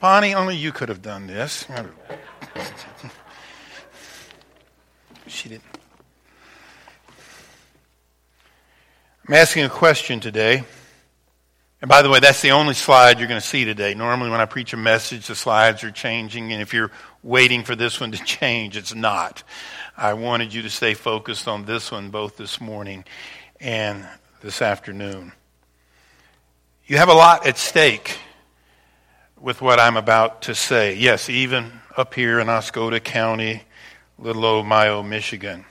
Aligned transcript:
Bonnie, 0.00 0.34
only 0.34 0.56
you 0.56 0.70
could 0.70 0.90
have 0.90 1.02
done 1.02 1.26
this. 1.26 1.66
she 5.26 5.48
didn't. 5.48 5.64
I'm 9.26 9.34
asking 9.34 9.64
a 9.64 9.68
question 9.68 10.20
today. 10.20 10.62
And 11.80 11.88
by 11.88 12.02
the 12.02 12.10
way, 12.10 12.20
that's 12.20 12.42
the 12.42 12.52
only 12.52 12.74
slide 12.74 13.18
you're 13.18 13.26
going 13.26 13.40
to 13.40 13.46
see 13.46 13.64
today. 13.64 13.94
Normally, 13.94 14.30
when 14.30 14.40
I 14.40 14.44
preach 14.44 14.72
a 14.72 14.76
message, 14.76 15.26
the 15.26 15.34
slides 15.34 15.82
are 15.82 15.90
changing, 15.90 16.52
and 16.52 16.62
if 16.62 16.72
you're 16.72 16.92
waiting 17.24 17.64
for 17.64 17.74
this 17.74 18.00
one 18.00 18.12
to 18.12 18.18
change, 18.24 18.76
it's 18.76 18.94
not. 18.94 19.42
I 19.96 20.14
wanted 20.14 20.54
you 20.54 20.62
to 20.62 20.70
stay 20.70 20.94
focused 20.94 21.48
on 21.48 21.64
this 21.64 21.90
one 21.90 22.10
both 22.10 22.36
this 22.36 22.60
morning 22.60 23.04
and 23.60 24.06
this 24.42 24.62
afternoon. 24.62 25.32
You 26.86 26.98
have 26.98 27.08
a 27.08 27.14
lot 27.14 27.46
at 27.46 27.58
stake 27.58 28.18
with 29.40 29.60
what 29.60 29.78
I'm 29.78 29.96
about 29.96 30.42
to 30.42 30.54
say. 30.54 30.94
Yes, 30.94 31.30
even 31.30 31.72
up 31.96 32.14
here 32.14 32.40
in 32.40 32.48
Oscoda 32.48 33.02
County, 33.02 33.62
little 34.18 34.44
old 34.44 34.66
Mio, 34.66 35.02
Michigan. 35.02 35.64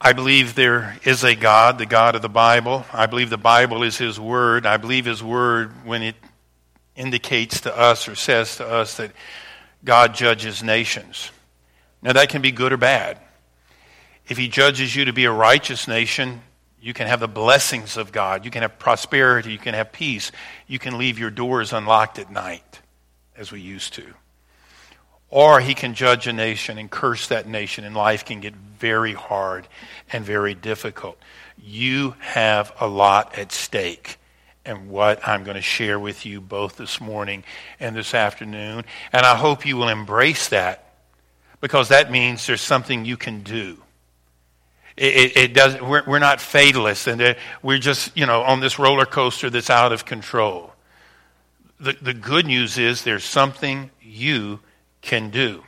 I 0.00 0.12
believe 0.12 0.54
there 0.54 0.98
is 1.04 1.24
a 1.24 1.34
God, 1.34 1.78
the 1.78 1.86
God 1.86 2.14
of 2.14 2.22
the 2.22 2.28
Bible. 2.28 2.84
I 2.92 3.06
believe 3.06 3.30
the 3.30 3.36
Bible 3.36 3.82
is 3.82 3.96
His 3.96 4.18
Word. 4.18 4.66
I 4.66 4.76
believe 4.76 5.04
His 5.04 5.22
Word 5.22 5.86
when 5.86 6.02
it 6.02 6.16
indicates 6.96 7.62
to 7.62 7.76
us 7.76 8.08
or 8.08 8.14
says 8.14 8.56
to 8.56 8.66
us 8.66 8.96
that 8.96 9.12
God 9.84 10.14
judges 10.14 10.62
nations. 10.62 11.30
Now, 12.02 12.12
that 12.12 12.28
can 12.28 12.42
be 12.42 12.52
good 12.52 12.72
or 12.72 12.76
bad. 12.76 13.18
If 14.28 14.38
He 14.38 14.48
judges 14.48 14.94
you 14.94 15.06
to 15.06 15.12
be 15.12 15.24
a 15.24 15.32
righteous 15.32 15.88
nation, 15.88 16.42
you 16.84 16.92
can 16.92 17.06
have 17.06 17.20
the 17.20 17.28
blessings 17.28 17.96
of 17.96 18.12
God. 18.12 18.44
You 18.44 18.50
can 18.50 18.60
have 18.60 18.78
prosperity. 18.78 19.52
You 19.52 19.58
can 19.58 19.72
have 19.72 19.90
peace. 19.90 20.30
You 20.66 20.78
can 20.78 20.98
leave 20.98 21.18
your 21.18 21.30
doors 21.30 21.72
unlocked 21.72 22.18
at 22.18 22.30
night, 22.30 22.82
as 23.34 23.50
we 23.50 23.62
used 23.62 23.94
to. 23.94 24.04
Or 25.30 25.60
he 25.60 25.72
can 25.72 25.94
judge 25.94 26.26
a 26.26 26.32
nation 26.34 26.76
and 26.76 26.90
curse 26.90 27.28
that 27.28 27.48
nation, 27.48 27.86
and 27.86 27.96
life 27.96 28.26
can 28.26 28.42
get 28.42 28.54
very 28.54 29.14
hard 29.14 29.66
and 30.12 30.26
very 30.26 30.52
difficult. 30.52 31.16
You 31.56 32.16
have 32.20 32.70
a 32.78 32.86
lot 32.86 33.38
at 33.38 33.50
stake 33.50 34.18
and 34.66 34.90
what 34.90 35.26
I'm 35.26 35.42
going 35.42 35.56
to 35.56 35.62
share 35.62 35.98
with 35.98 36.26
you 36.26 36.38
both 36.38 36.76
this 36.76 37.00
morning 37.00 37.44
and 37.80 37.96
this 37.96 38.12
afternoon. 38.12 38.84
And 39.10 39.24
I 39.24 39.36
hope 39.36 39.64
you 39.64 39.78
will 39.78 39.88
embrace 39.88 40.48
that 40.48 40.92
because 41.62 41.88
that 41.88 42.10
means 42.10 42.46
there's 42.46 42.60
something 42.60 43.06
you 43.06 43.16
can 43.16 43.40
do. 43.40 43.83
It, 44.96 45.36
it, 45.36 45.54
does, 45.54 45.80
we're, 45.80 46.04
we're 46.06 46.20
not 46.20 46.40
fatalists, 46.40 47.08
and 47.08 47.20
uh, 47.20 47.34
we're 47.62 47.78
just, 47.78 48.16
you 48.16 48.26
know, 48.26 48.42
on 48.42 48.60
this 48.60 48.78
roller 48.78 49.06
coaster 49.06 49.50
that's 49.50 49.70
out 49.70 49.92
of 49.92 50.04
control. 50.04 50.72
The, 51.80 51.96
the 52.00 52.14
good 52.14 52.46
news 52.46 52.78
is 52.78 53.02
there's 53.02 53.24
something 53.24 53.90
you 54.00 54.60
can 55.02 55.30
do. 55.30 55.64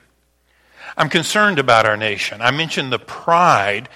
I'm 0.97 1.09
concerned 1.09 1.59
about 1.59 1.87
our 1.87 1.97
nation. 1.97 2.41
I 2.41 2.53
mentioned 2.53 2.93
the 2.93 3.01
pride 3.01 3.89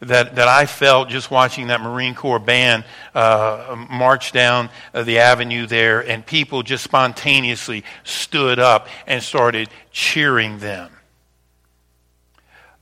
that, 0.00 0.36
that 0.36 0.48
I 0.48 0.66
felt 0.66 1.08
just 1.08 1.30
watching 1.30 1.66
that 1.66 1.80
Marine 1.80 2.14
Corps 2.14 2.38
band 2.38 2.84
uh, 3.14 3.84
march 3.90 4.32
down 4.32 4.70
uh, 4.94 5.02
the 5.02 5.18
avenue 5.18 5.66
there, 5.66 6.00
and 6.00 6.24
people 6.24 6.62
just 6.62 6.84
spontaneously 6.84 7.84
stood 8.04 8.58
up 8.58 8.88
and 9.06 9.22
started 9.22 9.68
cheering 9.90 10.58
them. 10.58 10.90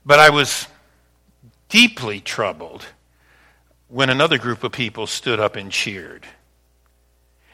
But 0.05 0.21
I 0.21 0.31
was 0.31 0.69
deeply 1.69 2.21
troubled 2.21 2.87
when 3.89 4.11
another 4.11 4.39
group 4.39 4.65
of 4.65 4.73
people 4.73 5.07
stood 5.07 5.41
up 5.41 5.57
and 5.57 5.71
cheered. 5.71 6.27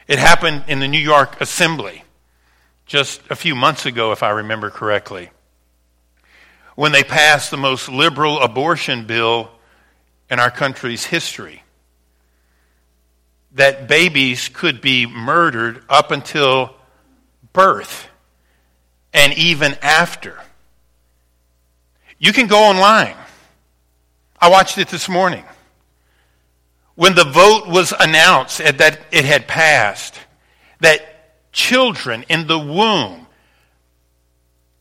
It 0.06 0.18
happened 0.18 0.64
in 0.68 0.80
the 0.80 0.88
New 0.88 1.00
York 1.00 1.40
Assembly 1.40 2.04
just 2.86 3.22
a 3.30 3.36
few 3.36 3.54
months 3.54 3.86
ago, 3.86 4.12
if 4.12 4.22
I 4.22 4.30
remember 4.30 4.70
correctly, 4.70 5.30
when 6.74 6.92
they 6.92 7.04
passed 7.04 7.50
the 7.50 7.56
most 7.56 7.88
liberal 7.88 8.40
abortion 8.40 9.06
bill 9.06 9.50
in 10.30 10.40
our 10.40 10.50
country's 10.50 11.04
history. 11.04 11.62
That 13.52 13.86
babies 13.86 14.48
could 14.48 14.80
be 14.80 15.06
murdered 15.06 15.84
up 15.88 16.10
until 16.10 16.74
birth 17.52 18.08
and 19.12 19.34
even 19.34 19.76
after. 19.82 20.38
You 22.18 22.32
can 22.32 22.46
go 22.46 22.64
online 22.64 23.16
I 24.42 24.48
watched 24.48 24.76
it 24.76 24.88
this 24.88 25.08
morning. 25.08 25.44
When 26.96 27.14
the 27.14 27.24
vote 27.24 27.68
was 27.68 27.94
announced 27.98 28.58
that 28.58 28.98
it 29.12 29.24
had 29.24 29.46
passed, 29.46 30.18
that 30.80 31.52
children 31.52 32.24
in 32.28 32.48
the 32.48 32.58
womb, 32.58 33.28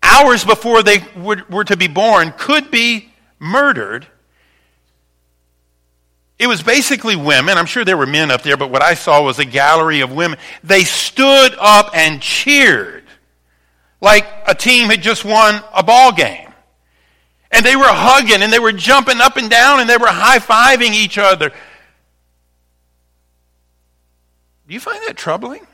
hours 0.02 0.44
before 0.44 0.82
they 0.82 1.04
were 1.16 1.64
to 1.66 1.78
be 1.78 1.88
born, 1.88 2.34
could 2.40 2.72
be 2.72 3.12
murdered. 3.38 4.08
It 6.40 6.48
was 6.48 6.64
basically 6.64 7.16
women. 7.16 7.60
I'm 7.60 7.68
sure 7.68 7.86
there 7.86 7.98
were 7.98 8.08
men 8.08 8.32
up 8.32 8.42
there, 8.42 8.58
but 8.58 8.72
what 8.72 8.82
I 8.82 8.96
saw 8.96 9.24
was 9.24 9.38
a 9.38 9.46
gallery 9.46 10.00
of 10.00 10.12
women. 10.12 10.40
They 10.64 10.86
stood 10.86 11.56
up 11.60 11.92
and 11.94 12.20
cheered 12.20 13.04
like 14.02 14.26
a 14.48 14.56
team 14.56 14.90
had 14.90 15.04
just 15.04 15.24
won 15.24 15.64
a 15.72 15.84
ball 15.84 16.12
game. 16.14 16.51
And 17.52 17.66
they 17.66 17.76
were 17.76 17.84
hugging 17.86 18.42
and 18.42 18.52
they 18.52 18.60
were 18.60 18.72
jumping 18.72 19.20
up 19.20 19.38
and 19.38 19.50
down 19.50 19.82
and 19.82 19.90
they 19.90 19.98
were 19.98 20.08
high 20.08 20.40
fiving 20.40 20.92
each 20.92 21.18
other. 21.18 21.52
Do 24.68 24.74
you 24.74 24.80
find 24.80 25.02
that 25.08 25.18
troubling? 25.18 25.68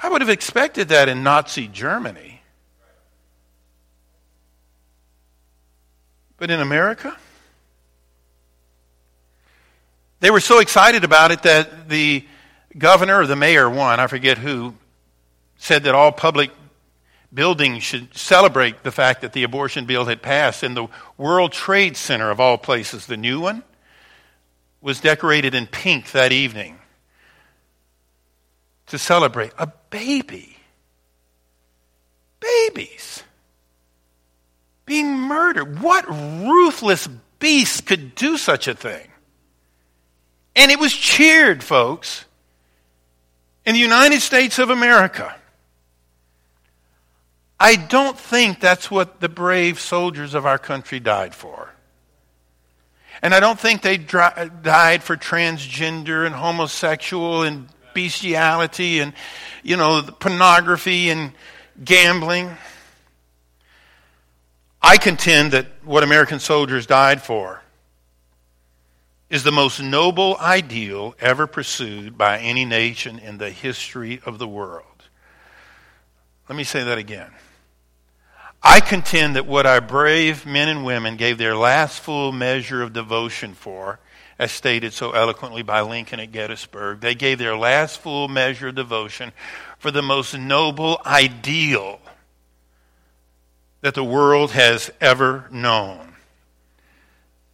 I 0.00 0.08
would 0.08 0.20
have 0.20 0.30
expected 0.30 0.88
that 0.88 1.08
in 1.08 1.22
Nazi 1.22 1.68
Germany. 1.68 2.40
But 6.36 6.50
in 6.50 6.60
America? 6.60 7.16
They 10.20 10.30
were 10.30 10.40
so 10.40 10.58
excited 10.58 11.04
about 11.04 11.30
it 11.30 11.42
that 11.42 11.88
the 11.88 12.24
governor 12.76 13.20
or 13.20 13.26
the 13.26 13.36
mayor, 13.36 13.68
one, 13.70 14.00
I 14.00 14.08
forget 14.08 14.38
who, 14.38 14.74
said 15.58 15.84
that 15.84 15.94
all 15.94 16.12
public 16.12 16.50
building 17.32 17.80
should 17.80 18.16
celebrate 18.16 18.82
the 18.82 18.92
fact 18.92 19.20
that 19.22 19.32
the 19.32 19.42
abortion 19.42 19.84
bill 19.84 20.06
had 20.06 20.22
passed. 20.22 20.62
And 20.62 20.76
the 20.76 20.88
World 21.16 21.52
Trade 21.52 21.96
Center, 21.96 22.30
of 22.30 22.40
all 22.40 22.58
places, 22.58 23.06
the 23.06 23.16
new 23.16 23.40
one, 23.40 23.62
was 24.80 25.00
decorated 25.00 25.54
in 25.54 25.66
pink 25.66 26.12
that 26.12 26.32
evening 26.32 26.78
to 28.86 28.98
celebrate 28.98 29.52
a 29.58 29.66
baby. 29.90 30.56
Babies 32.40 33.22
being 34.86 35.18
murdered. 35.18 35.80
What 35.80 36.08
ruthless 36.08 37.08
beast 37.38 37.86
could 37.86 38.14
do 38.14 38.36
such 38.38 38.66
a 38.68 38.74
thing? 38.74 39.06
And 40.56 40.72
it 40.72 40.80
was 40.80 40.92
cheered, 40.92 41.62
folks, 41.62 42.24
in 43.66 43.74
the 43.74 43.80
United 43.80 44.20
States 44.20 44.58
of 44.58 44.70
America. 44.70 45.37
I 47.60 47.76
don't 47.76 48.18
think 48.18 48.60
that's 48.60 48.90
what 48.90 49.20
the 49.20 49.28
brave 49.28 49.80
soldiers 49.80 50.34
of 50.34 50.46
our 50.46 50.58
country 50.58 51.00
died 51.00 51.34
for. 51.34 51.74
And 53.20 53.34
I 53.34 53.40
don't 53.40 53.58
think 53.58 53.82
they 53.82 53.96
died 53.96 55.02
for 55.02 55.16
transgender 55.16 56.24
and 56.24 56.34
homosexual 56.34 57.42
and 57.42 57.68
bestiality 57.94 59.00
and, 59.00 59.12
you 59.64 59.76
know, 59.76 60.02
pornography 60.02 61.10
and 61.10 61.32
gambling. 61.84 62.50
I 64.80 64.98
contend 64.98 65.52
that 65.52 65.66
what 65.82 66.04
American 66.04 66.38
soldiers 66.38 66.86
died 66.86 67.20
for 67.20 67.62
is 69.28 69.42
the 69.42 69.52
most 69.52 69.82
noble 69.82 70.36
ideal 70.38 71.16
ever 71.18 71.48
pursued 71.48 72.16
by 72.16 72.38
any 72.38 72.64
nation 72.64 73.18
in 73.18 73.38
the 73.38 73.50
history 73.50 74.20
of 74.24 74.38
the 74.38 74.48
world. 74.48 74.84
Let 76.48 76.56
me 76.56 76.64
say 76.64 76.84
that 76.84 76.98
again. 76.98 77.30
I 78.62 78.80
contend 78.80 79.36
that 79.36 79.46
what 79.46 79.66
our 79.66 79.80
brave 79.80 80.44
men 80.44 80.68
and 80.68 80.84
women 80.84 81.16
gave 81.16 81.38
their 81.38 81.56
last 81.56 82.00
full 82.00 82.32
measure 82.32 82.82
of 82.82 82.92
devotion 82.92 83.54
for, 83.54 84.00
as 84.38 84.52
stated 84.52 84.92
so 84.92 85.12
eloquently 85.12 85.62
by 85.62 85.80
Lincoln 85.80 86.20
at 86.20 86.32
Gettysburg. 86.32 87.00
They 87.00 87.14
gave 87.14 87.38
their 87.38 87.56
last 87.56 88.00
full 88.00 88.28
measure 88.28 88.68
of 88.68 88.74
devotion 88.74 89.32
for 89.78 89.90
the 89.90 90.02
most 90.02 90.36
noble 90.36 91.00
ideal 91.06 92.00
that 93.80 93.94
the 93.94 94.04
world 94.04 94.52
has 94.52 94.90
ever 95.00 95.48
known. 95.50 96.14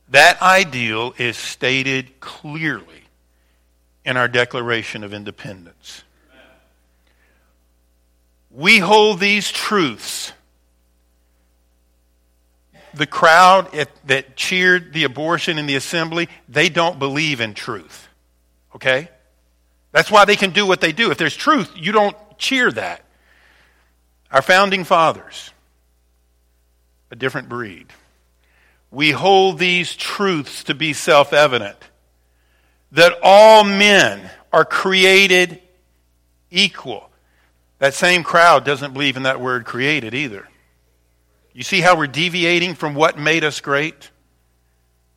That 0.09 0.41
ideal 0.41 1.15
is 1.19 1.37
stated 1.37 2.21
clearly 2.21 3.05
in 4.05 4.17
our 4.17 4.29
Declaration 4.29 5.05
of 5.05 5.13
Independence. 5.13 6.03
We 8.51 8.79
hold 8.79 9.21
these 9.21 9.51
truths. 9.51 10.33
The 12.95 13.07
crowd 13.07 13.69
that 14.07 14.37
cheered 14.37 14.93
the 14.93 15.05
abortion 15.05 15.59
in 15.59 15.67
the 15.67 15.77
assembly, 15.77 16.29
they 16.49 16.69
don't 16.69 16.99
believe 16.99 17.41
in 17.41 17.55
truth. 17.55 18.09
Okay? 18.75 19.09
That's 19.93 20.11
why 20.11 20.25
they 20.25 20.37
can 20.37 20.51
do 20.51 20.67
what 20.67 20.81
they 20.81 20.93
do. 20.93 21.11
If 21.11 21.19
there's 21.19 21.37
truth, 21.37 21.71
you 21.77 21.93
don't 21.93 22.17
cheer 22.39 22.71
that. 22.73 23.05
Our 24.31 24.43
founding 24.43 24.85
fathers, 24.85 25.51
a 27.11 27.17
different 27.17 27.49
breed. 27.49 27.87
We 28.91 29.13
hold 29.13 29.59
these 29.59 29.95
truths 29.95 30.65
to 30.65 30.75
be 30.75 30.93
self 30.93 31.33
evident 31.33 31.77
that 32.93 33.19
all 33.23 33.65
men 33.65 34.31
are 34.53 34.65
created 34.65 35.61
equal. 36.51 37.11
That 37.79 37.95
same 37.95 38.23
crowd 38.23 38.65
doesn't 38.65 38.93
believe 38.93 39.17
in 39.17 39.25
that 39.25 39.41
word 39.41 39.65
created 39.65 40.15
either. 40.15 40.49
You 41.55 41.63
see 41.63 41.81
how 41.81 41.97
we're 41.97 42.09
deviating 42.09 42.75
from 42.75 42.95
what 42.95 43.19
made 43.19 43.45
us 43.45 43.61
great? 43.61 44.11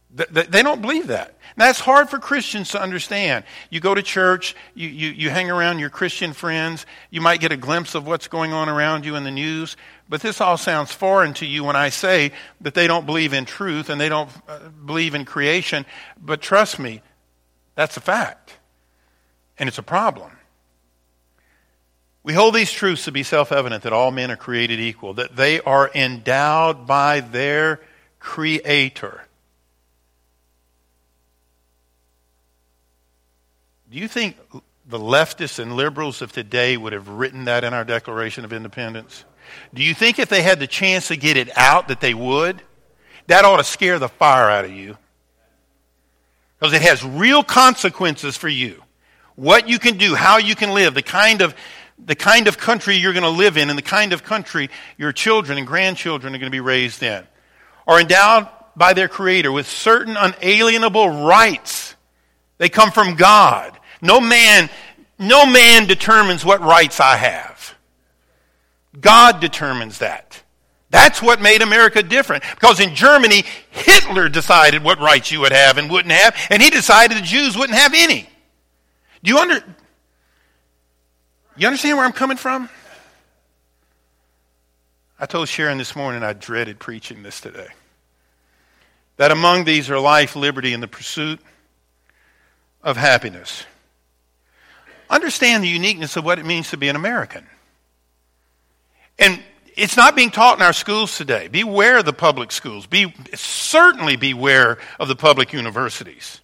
They 0.10 0.64
don't 0.64 0.82
believe 0.82 1.08
that. 1.08 1.36
That's 1.58 1.80
hard 1.80 2.10
for 2.10 2.20
Christians 2.20 2.70
to 2.70 2.82
understand. 2.82 3.44
You 3.72 3.80
go 3.80 3.96
to 3.96 4.04
church, 4.04 4.56
you, 4.76 4.88
you, 4.88 5.10
you 5.10 5.30
hang 5.32 5.50
around 5.50 5.80
your 5.80 5.90
Christian 5.90 6.34
friends, 6.34 6.86
you 7.10 7.20
might 7.20 7.40
get 7.40 7.52
a 7.52 7.58
glimpse 7.58 7.96
of 7.96 8.06
what's 8.06 8.28
going 8.28 8.54
on 8.54 8.70
around 8.70 9.06
you 9.06 9.16
in 9.16 9.24
the 9.24 9.32
news, 9.32 9.76
but 10.08 10.22
this 10.22 10.40
all 10.40 10.58
sounds 10.58 10.94
foreign 10.94 11.34
to 11.36 11.48
you 11.48 11.64
when 11.64 11.76
I 11.76 11.90
say 11.90 12.32
that 12.62 12.76
they 12.76 12.86
don't 12.86 13.08
believe 13.08 13.34
in 13.34 13.46
truth 13.46 13.90
and 13.90 14.00
they 14.00 14.08
don't 14.08 14.30
uh, 14.48 14.70
believe 14.70 15.16
in 15.16 15.26
creation. 15.26 15.86
But 16.22 16.42
trust 16.42 16.78
me, 16.78 17.02
that's 17.74 17.98
a 17.98 18.02
fact. 18.02 18.54
And 19.58 19.68
it's 19.68 19.80
a 19.80 19.84
problem. 19.84 20.37
We 22.28 22.34
hold 22.34 22.54
these 22.54 22.74
truths 22.74 23.06
to 23.06 23.14
be 23.14 23.24
self 23.24 23.54
evident 23.54 23.84
that 23.84 23.94
all 23.94 24.12
men 24.12 24.32
are 24.32 24.36
created 24.36 24.82
equal, 24.82 25.14
that 25.14 25.38
they 25.38 25.62
are 25.62 25.90
endowed 25.96 26.86
by 26.86 27.22
their 27.22 27.80
Creator 28.20 29.22
Do 33.90 33.98
you 33.98 34.10
think 34.10 34.36
the 34.86 35.00
leftists 35.00 35.58
and 35.60 35.78
liberals 35.78 36.22
of 36.22 36.34
today 36.34 36.76
would 36.76 36.92
have 36.92 37.08
written 37.08 37.46
that 37.46 37.64
in 37.64 37.74
our 37.74 37.86
Declaration 37.86 38.44
of 38.44 38.52
Independence? 38.52 39.24
Do 39.74 39.82
you 39.82 39.94
think 39.94 40.20
if 40.20 40.28
they 40.28 40.42
had 40.42 40.60
the 40.60 40.68
chance 40.68 41.08
to 41.08 41.16
get 41.16 41.38
it 41.38 41.58
out 41.58 41.88
that 41.88 42.02
they 42.02 42.14
would? 42.14 42.62
That 43.28 43.46
ought 43.46 43.58
to 43.58 43.64
scare 43.64 44.00
the 44.00 44.10
fire 44.10 44.50
out 44.50 44.66
of 44.66 44.72
you. 44.72 44.98
Because 46.60 46.74
it 46.74 46.82
has 46.82 47.06
real 47.06 47.42
consequences 47.42 48.36
for 48.36 48.50
you. 48.50 48.84
What 49.36 49.70
you 49.70 49.80
can 49.80 49.98
do, 49.98 50.16
how 50.16 50.38
you 50.38 50.56
can 50.56 50.74
live, 50.74 50.94
the 50.96 51.04
kind 51.04 51.42
of 51.42 51.56
the 51.98 52.16
kind 52.16 52.48
of 52.48 52.58
country 52.58 52.96
you're 52.96 53.14
going 53.14 53.24
to 53.24 53.30
live 53.30 53.58
in 53.58 53.70
and 53.70 53.78
the 53.78 53.84
kind 53.84 54.14
of 54.14 54.24
country 54.24 54.70
your 54.98 55.12
children 55.12 55.58
and 55.58 55.68
grandchildren 55.68 56.36
are 56.36 56.38
going 56.38 56.52
to 56.52 56.56
be 56.56 56.60
raised 56.60 57.02
in 57.04 57.26
are 57.88 58.00
endowed 58.00 58.48
by 58.76 58.94
their 58.94 59.08
creator 59.08 59.52
with 59.52 59.68
certain 59.68 60.16
unalienable 60.16 61.26
rights. 61.26 61.96
They 62.60 62.70
come 62.70 62.92
from 62.92 63.16
God. 63.16 63.78
No 64.02 64.20
man, 64.20 64.70
no 65.18 65.46
man 65.46 65.88
determines 65.88 66.46
what 66.46 66.62
rights 66.62 67.00
I 67.00 67.16
have. 67.16 67.76
God 69.00 69.40
determines 69.40 70.00
that. 70.00 70.44
That's 70.90 71.22
what 71.22 71.42
made 71.42 71.62
America 71.62 72.02
different. 72.02 72.44
Because 72.56 72.80
in 72.80 72.96
Germany, 72.96 73.44
Hitler 73.72 74.30
decided 74.30 74.84
what 74.84 75.00
rights 75.00 75.32
you 75.32 75.42
would 75.42 75.52
have 75.52 75.78
and 75.78 75.90
wouldn't 75.90 76.14
have, 76.14 76.36
and 76.50 76.62
he 76.62 76.70
decided 76.70 77.18
the 77.18 77.22
Jews 77.22 77.58
wouldn't 77.58 77.78
have 77.78 77.94
any. 77.94 78.30
Do 79.24 79.32
you 79.32 79.40
under 79.40 79.64
you 81.58 81.68
understand 81.68 81.98
where 81.98 82.06
I'm 82.06 82.14
coming 82.14 82.38
from? 82.38 82.70
I 85.20 85.26
told 85.26 85.48
Sharon 85.50 85.78
this 85.78 85.96
morning 85.96 86.24
I 86.24 86.34
dreaded 86.34 86.80
preaching 86.80 87.24
this 87.24 87.42
today. 87.42 87.68
That 89.18 89.32
among 89.32 89.64
these 89.66 89.90
are 89.90 90.00
life, 90.00 90.36
liberty, 90.36 90.74
and 90.74 90.84
the 90.84 90.88
pursuit 90.88 91.40
of 92.84 92.98
happiness 92.98 93.66
understand 95.10 95.64
the 95.64 95.68
uniqueness 95.68 96.18
of 96.18 96.26
what 96.26 96.40
it 96.40 96.46
means 96.46 96.70
to 96.72 96.78
be 96.78 96.90
an 96.90 96.96
American. 96.96 97.48
And 99.18 99.42
it's 99.76 99.98
not 99.98 100.16
being 100.16 100.32
taught 100.32 100.58
in 100.58 100.64
our 100.64 100.74
schools 100.74 101.18
today. 101.18 101.48
Beware 101.48 102.00
of 102.00 102.06
the 102.06 102.14
public 102.14 102.52
schools. 102.52 102.86
Be, 102.86 103.14
certainly 103.34 104.16
beware 104.16 104.78
of 105.00 105.08
the 105.08 105.16
public 105.16 105.54
universities. 105.54 106.42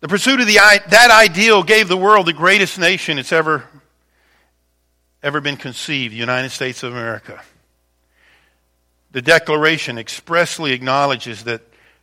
The 0.00 0.08
pursuit 0.08 0.40
of 0.40 0.46
the, 0.46 0.54
that 0.54 1.10
ideal 1.10 1.62
gave 1.62 1.88
the 1.88 1.96
world 1.96 2.26
the 2.26 2.32
greatest 2.32 2.78
nation 2.78 3.18
it's 3.18 3.32
ever, 3.32 3.64
ever 5.22 5.42
been 5.42 5.58
conceived, 5.58 6.14
the 6.14 6.18
United 6.18 6.50
States 6.50 6.82
of 6.82 6.92
America. 6.92 7.40
The 9.12 9.20
Declaration 9.20 9.98
expressly 9.98 10.72
acknowledges 10.72 11.44
that 11.44 11.60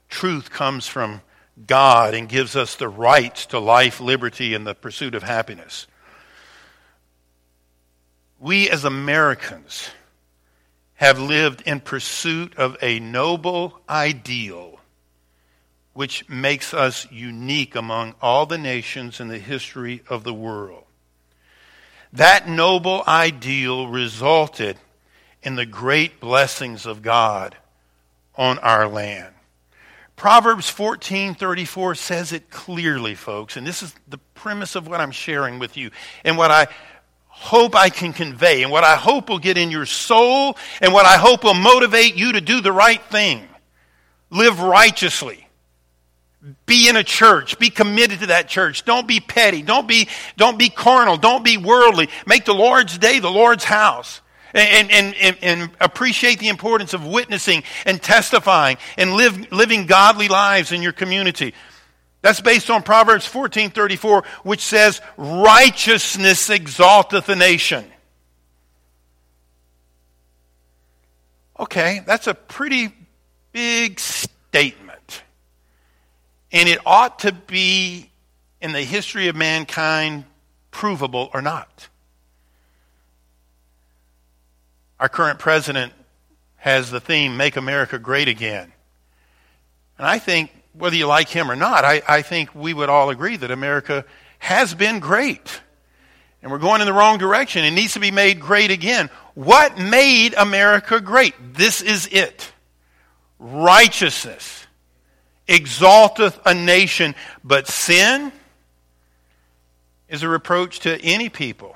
truth 0.10 0.52
comes 0.52 0.86
from 0.88 1.22
God 1.66 2.14
and 2.14 2.30
gives 2.30 2.56
us 2.56 2.76
the 2.76 2.88
rights 2.88 3.48
to 3.48 3.60
life, 3.60 4.00
liberty, 4.00 4.54
and 4.54 4.68
the 4.68 4.76
pursuit 4.76 5.16
of 5.16 5.24
happiness. 5.24 5.88
We 8.40 8.70
as 8.70 8.86
Americans 8.86 9.90
have 10.96 11.20
lived 11.20 11.62
in 11.62 11.80
pursuit 11.80 12.56
of 12.58 12.78
a 12.84 13.00
noble 13.00 13.80
ideal 13.90 14.77
which 15.98 16.30
makes 16.30 16.76
us 16.76 17.08
unique 17.10 17.74
among 17.74 18.14
all 18.22 18.46
the 18.46 18.58
nations 18.60 19.20
in 19.20 19.30
the 19.30 19.40
history 19.40 20.04
of 20.08 20.24
the 20.24 20.34
world. 20.34 20.84
That 22.14 22.48
noble 22.48 23.04
ideal 23.08 23.88
resulted 23.88 24.78
in 25.42 25.56
the 25.56 25.66
great 25.66 26.20
blessings 26.20 26.86
of 26.86 27.02
God 27.02 27.58
on 28.36 28.60
our 28.60 28.88
land. 28.88 29.34
Proverbs 30.16 30.70
14:34 30.70 31.96
says 31.96 32.32
it 32.32 32.52
clearly, 32.52 33.16
folks, 33.16 33.58
and 33.58 33.66
this 33.66 33.82
is 33.82 33.96
the 34.08 34.20
premise 34.36 34.76
of 34.76 34.88
what 34.88 35.02
I'm 35.02 35.10
sharing 35.10 35.58
with 35.58 35.78
you 35.78 35.90
and 36.24 36.38
what 36.38 36.52
I 36.52 36.68
hope 37.26 37.76
I 37.76 37.90
can 37.90 38.14
convey 38.14 38.62
and 38.62 38.72
what 38.72 38.84
I 38.84 38.98
hope 38.98 39.30
will 39.30 39.40
get 39.40 39.58
in 39.58 39.72
your 39.72 39.88
soul 39.88 40.60
and 40.80 40.94
what 40.94 41.08
I 41.08 41.18
hope 41.18 41.44
will 41.44 41.56
motivate 41.56 42.16
you 42.16 42.34
to 42.34 42.42
do 42.42 42.62
the 42.62 42.72
right 42.72 43.02
thing. 43.06 43.48
Live 44.30 44.62
righteously. 44.62 45.47
Be 46.66 46.88
in 46.88 46.96
a 46.96 47.04
church. 47.04 47.60
Be 47.60 47.70
committed 47.70 48.20
to 48.22 48.28
that 48.28 48.48
church. 48.48 48.86
Don't 48.86 49.08
be 49.08 49.20
petty. 49.20 49.62
Don't 49.62 49.88
be, 49.88 50.08
don't 50.38 50.58
be 50.58 50.70
carnal. 50.70 51.18
Don't 51.18 51.44
be 51.44 51.58
worldly. 51.58 52.10
Make 52.26 52.46
the 52.46 52.54
Lord's 52.54 52.98
day 52.98 53.20
the 53.20 53.30
Lord's 53.30 53.64
house 53.64 54.22
and, 54.54 54.92
and, 54.92 55.16
and, 55.16 55.38
and, 55.42 55.72
appreciate 55.80 56.40
the 56.40 56.48
importance 56.48 56.94
of 56.94 57.06
witnessing 57.06 57.64
and 57.86 58.02
testifying 58.02 58.78
and 58.98 59.14
live, 59.14 59.52
living 59.52 59.86
godly 59.86 60.28
lives 60.28 60.72
in 60.72 60.82
your 60.82 60.94
community. 60.94 61.54
That's 62.22 62.42
based 62.42 62.70
on 62.70 62.84
Proverbs 62.84 63.28
14:34 63.28 64.26
which 64.44 64.62
says 64.62 65.02
righteousness 65.18 66.50
exalteth 66.50 67.30
a 67.30 67.36
nation. 67.36 67.86
Okay, 71.60 72.02
that's 72.06 72.28
a 72.28 72.34
pretty 72.34 72.94
big 73.52 74.00
statement. 74.00 74.87
And 76.52 76.70
it 76.70 76.80
ought 76.86 77.20
to 77.20 77.32
be 77.32 78.10
in 78.62 78.72
the 78.72 78.82
history 78.82 79.28
of 79.28 79.36
mankind 79.36 80.26
provable 80.72 81.30
or 81.34 81.42
not. 81.42 81.90
Our 85.00 85.10
current 85.10 85.40
president 85.40 85.94
has 86.58 86.90
the 86.90 87.00
theme, 87.00 87.38
Make 87.38 87.56
America 87.56 88.00
Great 88.00 88.28
Again. 88.28 88.72
And 89.98 90.08
I 90.08 90.20
think, 90.20 90.52
whether 90.74 90.96
you 90.96 91.08
like 91.08 91.30
him 91.30 91.50
or 91.50 91.56
not, 91.56 91.84
I, 91.84 92.02
I 92.08 92.22
think 92.22 92.54
we 92.54 92.74
would 92.74 92.90
all 92.90 93.10
agree 93.10 93.36
that 93.38 93.52
America 93.52 94.06
has 94.40 94.74
been 94.76 95.00
great. 95.00 95.62
And 96.42 96.52
we're 96.52 96.60
going 96.60 96.82
in 96.82 96.88
the 96.88 96.94
wrong 96.94 97.18
direction. 97.18 97.66
It 97.66 97.72
needs 97.72 97.94
to 97.94 98.00
be 98.00 98.12
made 98.12 98.40
great 98.40 98.70
again. 98.70 99.10
What 99.34 99.78
made 99.78 100.36
America 100.36 101.02
great? 101.02 101.34
This 101.54 101.82
is 101.82 102.08
it 102.08 102.52
righteousness 103.40 104.67
exalteth 105.48 106.40
a 106.46 106.54
nation, 106.54 107.16
but 107.44 107.68
sin 107.68 108.32
is 110.10 110.24
a 110.24 110.30
reproach 110.30 110.82
to 110.82 111.02
any 111.02 111.30
people. 111.30 111.76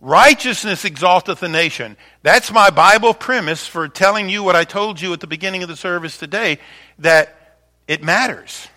Righteousness 0.00 0.84
exalteth 0.84 1.42
a 1.42 1.48
nation. 1.48 1.96
That's 2.22 2.52
my 2.52 2.68
Bible 2.68 3.14
premise 3.14 3.66
for 3.66 3.88
telling 3.88 4.28
you 4.28 4.42
what 4.42 4.54
I 4.54 4.64
told 4.64 5.00
you 5.00 5.12
at 5.14 5.20
the 5.20 5.26
beginning 5.26 5.62
of 5.62 5.68
the 5.68 5.76
service 5.76 6.18
today 6.18 6.58
that 6.98 7.58
it 7.88 8.02
matters. 8.02 8.68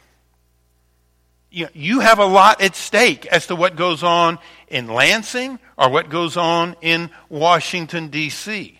You, 1.49 2.01
have 2.01 2.19
a 2.19 2.25
lot 2.25 2.61
at 2.61 2.75
stake 2.75 3.25
as 3.25 3.47
to 3.47 3.55
what 3.55 3.75
goes 3.75 4.03
on 4.03 4.37
in 4.67 4.87
Lansing 4.87 5.59
or 5.77 5.89
what 5.89 6.09
goes 6.09 6.37
on 6.37 6.75
in 6.81 7.09
Washington, 7.29 8.09
D.C. 8.09 8.79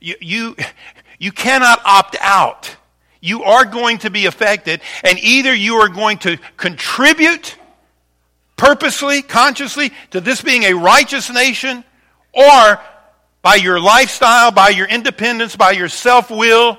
You, 0.00 0.14
you, 0.20 0.56
you 1.18 1.32
cannot 1.32 1.84
opt 1.84 2.16
out. 2.20 2.76
You 3.24 3.44
are 3.44 3.64
going 3.64 4.00
to 4.00 4.10
be 4.10 4.26
affected, 4.26 4.82
and 5.02 5.18
either 5.18 5.54
you 5.54 5.76
are 5.76 5.88
going 5.88 6.18
to 6.18 6.36
contribute 6.58 7.56
purposely, 8.54 9.22
consciously 9.22 9.92
to 10.10 10.20
this 10.20 10.42
being 10.42 10.64
a 10.64 10.74
righteous 10.74 11.32
nation, 11.32 11.84
or 12.34 12.78
by 13.40 13.54
your 13.54 13.80
lifestyle, 13.80 14.50
by 14.50 14.68
your 14.68 14.86
independence, 14.86 15.56
by 15.56 15.70
your 15.70 15.88
self 15.88 16.30
will, 16.30 16.78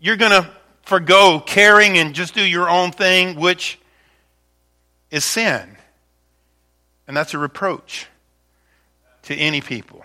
you're 0.00 0.16
going 0.16 0.30
to 0.30 0.48
forego 0.82 1.42
caring 1.44 1.98
and 1.98 2.14
just 2.14 2.32
do 2.32 2.44
your 2.44 2.70
own 2.70 2.92
thing, 2.92 3.34
which 3.34 3.80
is 5.10 5.24
sin. 5.24 5.76
And 7.08 7.16
that's 7.16 7.34
a 7.34 7.38
reproach 7.38 8.06
to 9.24 9.34
any 9.34 9.60
people. 9.60 10.04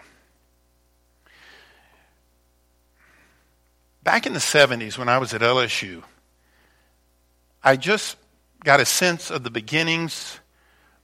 Back 4.06 4.28
in 4.28 4.34
the 4.34 4.40
70s, 4.40 5.00
when 5.00 5.10
I 5.10 5.18
was 5.18 5.34
at 5.34 5.42
LSU, 5.42 6.04
I 7.64 7.76
just 7.76 8.18
got 8.64 8.80
a 8.80 8.86
sense 8.86 9.32
of 9.32 9.44
the 9.44 9.50
beginnings 9.50 10.40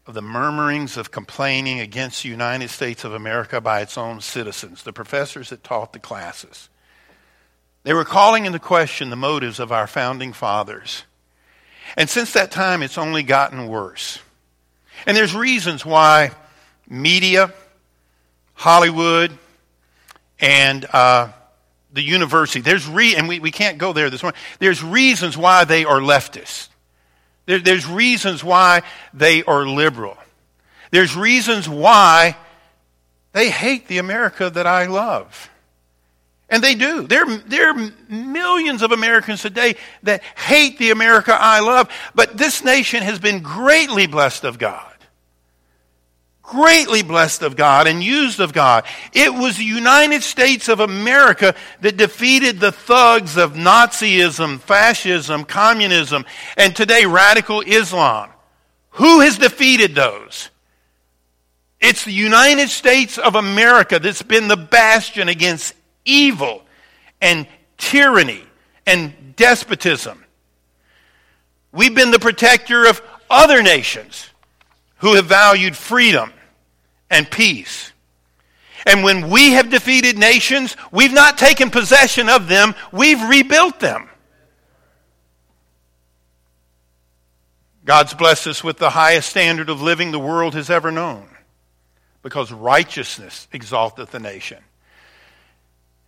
of 0.05 0.13
the 0.13 0.21
murmurings 0.21 0.97
of 0.97 1.09
complaining 1.09 1.79
against 1.79 2.21
the 2.21 2.29
United 2.29 2.69
States 2.69 3.03
of 3.03 3.13
America 3.13 3.59
by 3.59 3.81
its 3.81 3.97
own 3.97 4.21
citizens, 4.21 4.83
the 4.83 4.93
professors 4.93 5.49
that 5.49 5.63
taught 5.63 5.93
the 5.93 5.99
classes. 5.99 6.69
They 7.81 7.93
were 7.95 8.05
calling 8.05 8.45
into 8.45 8.59
question 8.59 9.09
the 9.09 9.15
motives 9.15 9.59
of 9.59 9.71
our 9.71 9.87
founding 9.87 10.31
fathers. 10.31 11.03
And 11.97 12.07
since 12.07 12.33
that 12.33 12.51
time, 12.51 12.83
it's 12.83 12.99
only 12.99 13.23
gotten 13.23 13.67
worse. 13.67 14.19
And 15.07 15.17
there's 15.17 15.33
reasons 15.33 15.83
why 15.83 16.31
media, 16.87 17.51
Hollywood, 18.53 19.35
and 20.39 20.85
uh, 20.93 21.29
the 21.93 22.01
university, 22.01 22.61
there's 22.61 22.87
re- 22.87 23.15
and 23.15 23.27
we, 23.27 23.39
we 23.39 23.51
can't 23.51 23.77
go 23.77 23.93
there 23.93 24.09
this 24.09 24.23
morning. 24.23 24.39
There's 24.59 24.83
reasons 24.83 25.37
why 25.37 25.65
they 25.65 25.85
are 25.85 25.99
leftist. 25.99 26.69
There, 27.45 27.59
there's 27.59 27.87
reasons 27.87 28.43
why 28.43 28.83
they 29.13 29.43
are 29.43 29.65
liberal. 29.65 30.17
There's 30.91 31.15
reasons 31.15 31.67
why 31.67 32.37
they 33.33 33.49
hate 33.49 33.87
the 33.87 33.97
America 33.97 34.49
that 34.49 34.67
I 34.67 34.85
love. 34.87 35.49
And 36.49 36.61
they 36.61 36.75
do. 36.75 37.07
There, 37.07 37.25
there 37.25 37.69
are 37.69 37.91
millions 38.09 38.81
of 38.81 38.91
Americans 38.91 39.41
today 39.41 39.75
that 40.03 40.21
hate 40.35 40.77
the 40.77 40.91
America 40.91 41.33
I 41.33 41.61
love, 41.61 41.89
but 42.13 42.37
this 42.37 42.63
nation 42.63 43.03
has 43.03 43.19
been 43.19 43.41
greatly 43.41 44.05
blessed 44.05 44.43
of 44.43 44.59
God 44.59 44.90
greatly 46.51 47.01
blessed 47.01 47.43
of 47.43 47.55
God 47.55 47.87
and 47.87 48.03
used 48.03 48.41
of 48.41 48.51
God. 48.51 48.83
It 49.13 49.33
was 49.33 49.55
the 49.55 49.63
United 49.63 50.21
States 50.21 50.67
of 50.67 50.81
America 50.81 51.55
that 51.79 51.95
defeated 51.95 52.59
the 52.59 52.73
thugs 52.73 53.37
of 53.37 53.53
Nazism, 53.53 54.59
fascism, 54.59 55.45
communism, 55.45 56.25
and 56.57 56.75
today 56.75 57.05
radical 57.05 57.61
Islam. 57.61 58.29
Who 58.95 59.21
has 59.21 59.37
defeated 59.37 59.95
those? 59.95 60.49
It's 61.79 62.03
the 62.03 62.11
United 62.11 62.69
States 62.69 63.17
of 63.17 63.35
America 63.35 63.97
that's 63.97 64.21
been 64.21 64.49
the 64.49 64.57
bastion 64.57 65.29
against 65.29 65.73
evil 66.03 66.63
and 67.21 67.47
tyranny 67.77 68.43
and 68.85 69.37
despotism. 69.37 70.21
We've 71.71 71.95
been 71.95 72.11
the 72.11 72.19
protector 72.19 72.87
of 72.87 73.01
other 73.29 73.63
nations 73.63 74.27
who 74.97 75.15
have 75.15 75.27
valued 75.27 75.77
freedom 75.77 76.33
and 77.11 77.29
peace. 77.29 77.91
And 78.87 79.03
when 79.03 79.29
we 79.29 79.51
have 79.51 79.69
defeated 79.69 80.17
nations, 80.17 80.75
we've 80.91 81.13
not 81.13 81.37
taken 81.37 81.69
possession 81.69 82.29
of 82.29 82.47
them, 82.47 82.73
we've 82.91 83.21
rebuilt 83.21 83.79
them. 83.79 84.09
God's 87.85 88.13
blessed 88.13 88.47
us 88.47 88.63
with 88.63 88.77
the 88.77 88.91
highest 88.91 89.29
standard 89.29 89.69
of 89.69 89.81
living 89.81 90.11
the 90.11 90.19
world 90.19 90.55
has 90.55 90.69
ever 90.69 90.91
known 90.91 91.27
because 92.23 92.51
righteousness 92.51 93.47
exalteth 93.51 94.11
the 94.11 94.19
nation. 94.19 94.63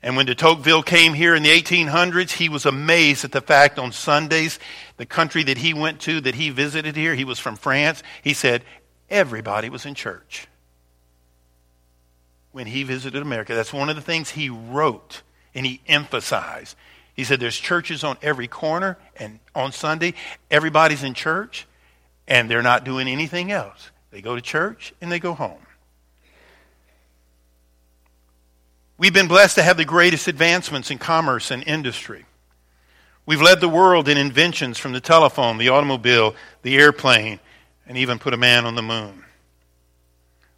And 0.01 0.15
when 0.17 0.25
de 0.25 0.35
Tocqueville 0.35 0.83
came 0.83 1.13
here 1.13 1.33
in 1.33 1.43
the 1.43 1.49
1800s, 1.49 2.31
he 2.31 2.49
was 2.49 2.65
amazed 2.65 3.23
at 3.23 3.31
the 3.31 3.41
fact 3.41 3.79
on 3.79 3.91
Sundays, 3.91 4.59
the 4.97 5.05
country 5.05 5.43
that 5.43 5.57
he 5.57 5.73
went 5.73 6.01
to, 6.01 6.21
that 6.21 6.35
he 6.35 6.49
visited 6.49 6.95
here, 6.95 7.15
he 7.15 7.23
was 7.23 7.39
from 7.39 7.55
France, 7.55 8.03
he 8.21 8.33
said, 8.33 8.63
everybody 9.09 9.69
was 9.69 9.85
in 9.85 9.95
church 9.95 10.47
when 12.53 12.67
he 12.67 12.83
visited 12.83 13.21
America. 13.21 13.53
That's 13.53 13.73
one 13.73 13.89
of 13.89 13.97
the 13.97 14.01
things 14.01 14.29
he 14.29 14.49
wrote 14.49 15.21
and 15.53 15.65
he 15.65 15.81
emphasized. 15.87 16.77
He 17.13 17.25
said 17.25 17.39
there's 17.39 17.57
churches 17.57 18.03
on 18.03 18.17
every 18.21 18.47
corner, 18.47 18.97
and 19.17 19.39
on 19.53 19.71
Sunday, 19.71 20.15
everybody's 20.49 21.03
in 21.03 21.13
church, 21.13 21.67
and 22.27 22.49
they're 22.49 22.63
not 22.63 22.85
doing 22.85 23.07
anything 23.07 23.51
else. 23.51 23.91
They 24.09 24.21
go 24.21 24.35
to 24.35 24.41
church 24.41 24.93
and 25.01 25.11
they 25.11 25.19
go 25.19 25.33
home. 25.33 25.59
We've 28.97 29.13
been 29.13 29.27
blessed 29.27 29.55
to 29.55 29.63
have 29.63 29.77
the 29.77 29.85
greatest 29.85 30.27
advancements 30.27 30.89
in 30.89 30.97
commerce 30.97 31.51
and 31.51 31.63
industry. 31.67 32.25
We've 33.25 33.41
led 33.41 33.59
the 33.59 33.69
world 33.69 34.07
in 34.07 34.17
inventions 34.17 34.77
from 34.77 34.93
the 34.93 35.01
telephone, 35.01 35.57
the 35.57 35.69
automobile, 35.69 36.35
the 36.61 36.77
airplane, 36.77 37.39
and 37.87 37.97
even 37.97 38.19
put 38.19 38.33
a 38.33 38.37
man 38.37 38.65
on 38.65 38.75
the 38.75 38.81
moon. 38.81 39.23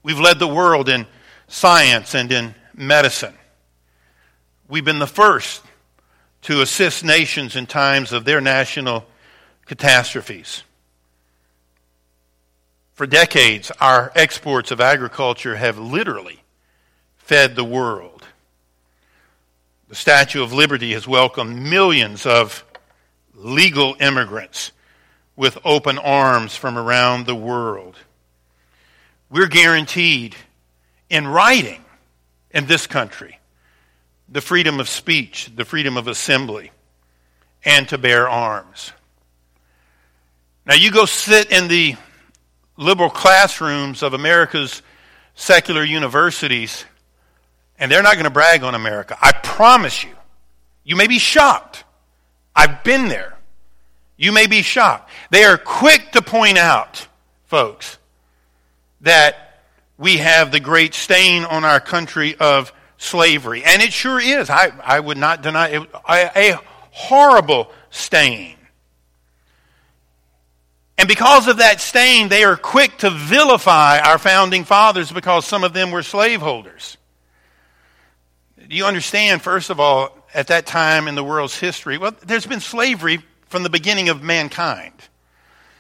We've 0.04 0.20
led 0.20 0.40
the 0.40 0.48
world 0.48 0.90
in 0.90 1.08
science 1.48 2.16
and 2.16 2.32
in 2.32 2.56
medicine. 2.74 3.36
We've 4.68 4.86
been 4.86 5.00
the 5.00 5.08
first 5.08 5.62
to 6.44 6.62
assist 6.62 7.04
nations 7.04 7.56
in 7.56 7.66
times 7.66 8.12
of 8.12 8.26
their 8.26 8.42
national 8.42 9.06
catastrophes. 9.66 10.64
For 12.94 13.06
decades, 13.06 13.72
our 13.82 14.12
exports 14.16 14.72
of 14.72 14.80
agriculture 14.80 15.56
have 15.56 15.78
literally 15.78 16.42
fed 17.18 17.56
the 17.56 17.64
world. 17.64 18.26
The 19.90 19.96
Statue 19.96 20.42
of 20.42 20.54
Liberty 20.54 20.94
has 20.94 21.08
welcomed 21.08 21.62
millions 21.62 22.26
of 22.26 22.64
legal 23.34 23.96
immigrants 24.00 24.72
with 25.36 25.58
open 25.66 25.98
arms 25.98 26.56
from 26.56 26.78
around 26.78 27.26
the 27.26 27.36
world. 27.36 27.98
We're 29.30 29.48
guaranteed 29.48 30.36
in 31.10 31.28
writing 31.28 31.84
in 32.52 32.66
this 32.66 32.88
country 32.88 33.40
the 34.30 34.42
freedom 34.42 34.80
of 34.80 34.90
speech, 34.90 35.52
the 35.56 35.66
freedom 35.66 35.98
of 35.98 36.08
assembly, 36.08 36.72
and 37.64 37.88
to 37.90 37.98
bear 37.98 38.28
arms. 38.28 38.92
Now, 40.66 40.74
you 40.74 40.90
go 40.90 41.06
sit 41.06 41.52
in 41.52 41.68
the 41.68 41.96
liberal 42.76 43.10
classrooms 43.10 44.02
of 44.02 44.14
America's 44.14 44.82
secular 45.36 45.84
universities, 45.84 46.86
and 47.78 47.92
they're 47.92 48.02
not 48.02 48.14
going 48.14 48.26
to 48.26 48.32
brag 48.32 48.64
on 48.64 48.74
America. 48.74 49.18
I 49.22 49.32
promise 49.32 50.04
you. 50.04 50.12
You 50.84 50.96
may 50.96 51.08
be 51.08 51.20
shocked. 51.20 51.84
I've 52.56 52.84
been 52.84 53.08
there. 53.10 53.38
You 54.18 54.32
may 54.32 54.48
be 54.48 54.62
shocked. 54.62 55.10
They 55.30 55.44
are 55.44 55.58
quick 55.58 56.12
to 56.14 56.22
point 56.22 56.58
out, 56.58 57.08
folks, 57.46 57.98
that 59.02 59.45
we 59.98 60.18
have 60.18 60.52
the 60.52 60.60
great 60.60 60.94
stain 60.94 61.46
on 61.46 61.64
our 61.64 61.80
country 61.80 62.36
of 62.36 62.74
slavery. 62.98 63.64
And 63.64 63.82
it 63.82 63.94
sure 63.94 64.20
is. 64.20 64.50
I, 64.50 64.72
I 64.84 65.00
would 65.00 65.18
not 65.18 65.42
deny 65.42 65.70
it. 65.70 65.90
A, 66.10 66.52
a 66.54 66.60
horrible 66.92 67.72
stain. 67.90 68.56
And 70.98 71.08
because 71.08 71.48
of 71.48 71.58
that 71.58 71.82
stain, 71.82 72.30
they 72.30 72.44
are 72.44 72.56
quick 72.56 72.98
to 73.00 73.10
vilify 73.10 74.00
our 74.00 74.18
founding 74.18 74.64
fathers 74.64 75.12
because 75.12 75.46
some 75.46 75.64
of 75.64 75.74
them 75.74 75.92
were 75.92 76.04
slaveholders. 76.04 76.98
Do 78.68 78.76
you 78.76 78.86
understand, 78.86 79.42
first 79.42 79.70
of 79.70 79.80
all, 79.80 80.18
at 80.34 80.48
that 80.48 80.66
time 80.66 81.08
in 81.08 81.16
the 81.16 81.24
world's 81.24 81.60
history, 81.60 81.98
well, 81.98 82.16
there's 82.26 82.46
been 82.46 82.62
slavery 82.62 83.20
from 83.48 83.64
the 83.64 83.70
beginning 83.70 84.10
of 84.10 84.24
mankind. 84.24 84.94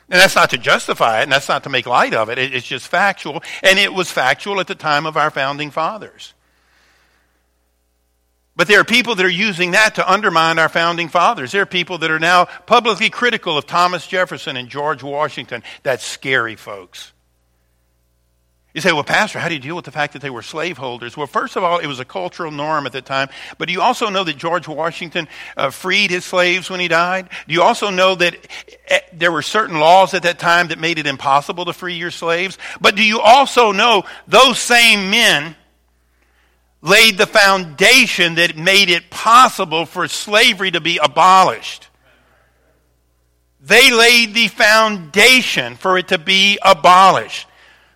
And 0.09 0.21
that's 0.21 0.35
not 0.35 0.51
to 0.51 0.57
justify 0.57 1.19
it, 1.19 1.23
and 1.23 1.31
that's 1.31 1.49
not 1.49 1.63
to 1.63 1.69
make 1.69 1.87
light 1.87 2.13
of 2.13 2.29
it. 2.29 2.37
It's 2.37 2.67
just 2.67 2.87
factual. 2.87 3.41
And 3.63 3.79
it 3.79 3.93
was 3.93 4.11
factual 4.11 4.59
at 4.59 4.67
the 4.67 4.75
time 4.75 5.05
of 5.05 5.17
our 5.17 5.31
founding 5.31 5.71
fathers. 5.71 6.33
But 8.55 8.67
there 8.67 8.79
are 8.79 8.85
people 8.85 9.15
that 9.15 9.25
are 9.25 9.29
using 9.29 9.71
that 9.71 9.95
to 9.95 10.09
undermine 10.09 10.59
our 10.59 10.69
founding 10.69 11.09
fathers. 11.09 11.51
There 11.51 11.63
are 11.63 11.65
people 11.65 11.97
that 11.97 12.11
are 12.11 12.19
now 12.19 12.45
publicly 12.45 13.09
critical 13.09 13.57
of 13.57 13.65
Thomas 13.65 14.07
Jefferson 14.07 14.55
and 14.55 14.69
George 14.69 15.03
Washington. 15.03 15.63
That's 15.83 16.05
scary, 16.05 16.55
folks. 16.55 17.11
You 18.75 18.81
say, 18.81 18.91
well, 18.91 19.05
Pastor, 19.05 19.39
how 19.39 19.47
do 19.47 19.53
you 19.53 19.61
deal 19.61 19.77
with 19.77 19.85
the 19.85 19.91
fact 19.91 20.11
that 20.13 20.21
they 20.21 20.29
were 20.29 20.41
slaveholders? 20.41 21.15
Well, 21.15 21.27
first 21.27 21.55
of 21.55 21.63
all, 21.63 21.79
it 21.79 21.87
was 21.87 22.01
a 22.01 22.05
cultural 22.05 22.51
norm 22.51 22.85
at 22.85 22.91
the 22.91 23.01
time. 23.01 23.29
But 23.57 23.69
do 23.69 23.73
you 23.73 23.81
also 23.81 24.09
know 24.09 24.25
that 24.25 24.35
George 24.35 24.67
Washington 24.67 25.29
uh, 25.55 25.69
freed 25.69 26.11
his 26.11 26.25
slaves 26.25 26.69
when 26.69 26.81
he 26.81 26.89
died? 26.89 27.29
Do 27.47 27.53
you 27.53 27.61
also 27.61 27.89
know 27.89 28.15
that 28.15 28.35
eh, 28.89 28.99
there 29.13 29.31
were 29.31 29.43
certain 29.43 29.79
laws 29.79 30.13
at 30.13 30.23
that 30.23 30.39
time 30.39 30.67
that 30.67 30.77
made 30.77 30.99
it 30.99 31.07
impossible 31.07 31.63
to 31.63 31.71
free 31.71 31.93
your 31.93 32.11
slaves? 32.11 32.57
But 32.81 32.97
do 32.97 33.03
you 33.03 33.21
also 33.21 33.71
know 33.71 34.03
those 34.27 34.59
same 34.59 35.09
men 35.09 35.55
laid 36.81 37.17
the 37.17 37.27
foundation 37.27 38.35
that 38.35 38.57
made 38.57 38.89
it 38.89 39.09
possible 39.09 39.85
for 39.85 40.09
slavery 40.09 40.71
to 40.71 40.81
be 40.81 40.99
abolished? 41.01 41.87
They 43.61 43.93
laid 43.93 44.33
the 44.33 44.49
foundation 44.49 45.77
for 45.77 45.97
it 45.97 46.09
to 46.09 46.17
be 46.17 46.59
abolished. 46.61 47.47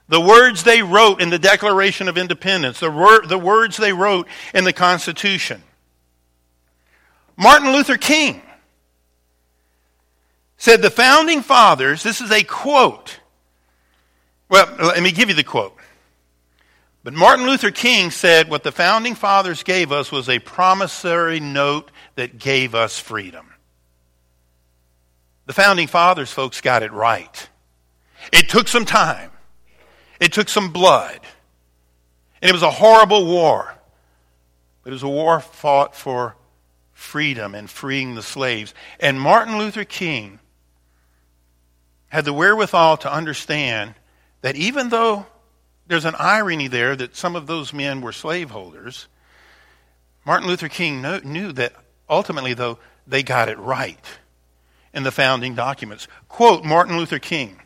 The 0.10 0.20
words 0.20 0.64
they 0.64 0.82
wrote 0.82 1.22
in 1.22 1.30
the 1.30 1.40
Declaration 1.40 2.08
of 2.08 2.18
Independence, 2.18 2.80
the, 2.80 2.90
wor- 2.90 3.26
the 3.26 3.38
words 3.38 3.78
they 3.78 3.94
wrote 3.94 4.28
in 4.54 4.64
the 4.64 4.74
Constitution. 4.74 5.64
Martin 7.38 7.72
Luther 7.72 7.96
King 7.96 8.42
said 10.58 10.82
the 10.82 10.90
founding 10.90 11.42
fathers, 11.42 12.04
this 12.04 12.22
is 12.22 12.32
a 12.32 12.44
quote. 12.44 13.20
Well, 14.50 14.68
let 14.80 15.02
me 15.02 15.12
give 15.12 15.30
you 15.30 15.36
the 15.36 15.44
quote. 15.44 15.78
But 17.04 17.14
Martin 17.14 17.46
Luther 17.46 17.72
King 17.72 18.10
said 18.10 18.50
what 18.50 18.64
the 18.64 18.72
founding 18.72 19.14
fathers 19.16 19.62
gave 19.62 19.92
us 19.92 20.12
was 20.12 20.28
a 20.28 20.40
promissory 20.40 21.40
note 21.40 21.92
that 22.16 22.40
gave 22.40 22.74
us 22.74 23.00
freedom. 23.00 23.54
The 25.46 25.54
founding 25.54 25.88
fathers, 25.88 26.32
folks, 26.32 26.62
got 26.62 26.84
it 26.84 26.92
right. 26.92 27.50
It 28.34 28.50
took 28.50 28.68
some 28.68 28.86
time. 28.86 29.32
It 30.20 30.34
took 30.34 30.50
some 30.50 30.72
blood. 30.72 31.20
And 32.42 32.50
it 32.50 32.54
was 32.54 32.64
a 32.64 32.72
horrible 32.72 33.26
war. 33.26 33.74
But 34.84 34.92
it 34.92 34.94
was 34.94 35.04
a 35.04 35.10
war 35.10 35.40
fought 35.40 35.96
for 35.96 36.36
freedom 36.94 37.56
and 37.56 37.70
freeing 37.70 38.16
the 38.16 38.22
slaves. 38.22 38.74
And 39.00 39.20
Martin 39.20 39.58
Luther 39.58 39.86
King 39.86 40.40
had 42.10 42.26
the 42.26 42.34
wherewithal 42.34 42.98
to 42.98 43.14
understand 43.14 43.96
that 44.42 44.56
even 44.56 44.90
though 44.90 45.26
there's 45.88 46.06
an 46.06 46.16
irony 46.18 46.68
there 46.68 46.96
that 46.96 47.16
some 47.16 47.36
of 47.36 47.48
those 47.48 47.74
men 47.74 48.02
were 48.02 48.12
slaveholders, 48.12 49.08
Martin 50.26 50.48
Luther 50.48 50.70
King 50.70 51.02
knew 51.02 51.52
that 51.54 51.74
ultimately, 52.10 52.54
though, 52.54 52.80
they 53.08 53.24
got 53.24 53.50
it 53.50 53.58
right 53.58 54.06
in 54.94 55.04
the 55.04 55.12
founding 55.12 55.56
documents. 55.56 56.08
Quote 56.28 56.64
Martin 56.64 56.98
Luther 56.98 57.20
King 57.20 57.62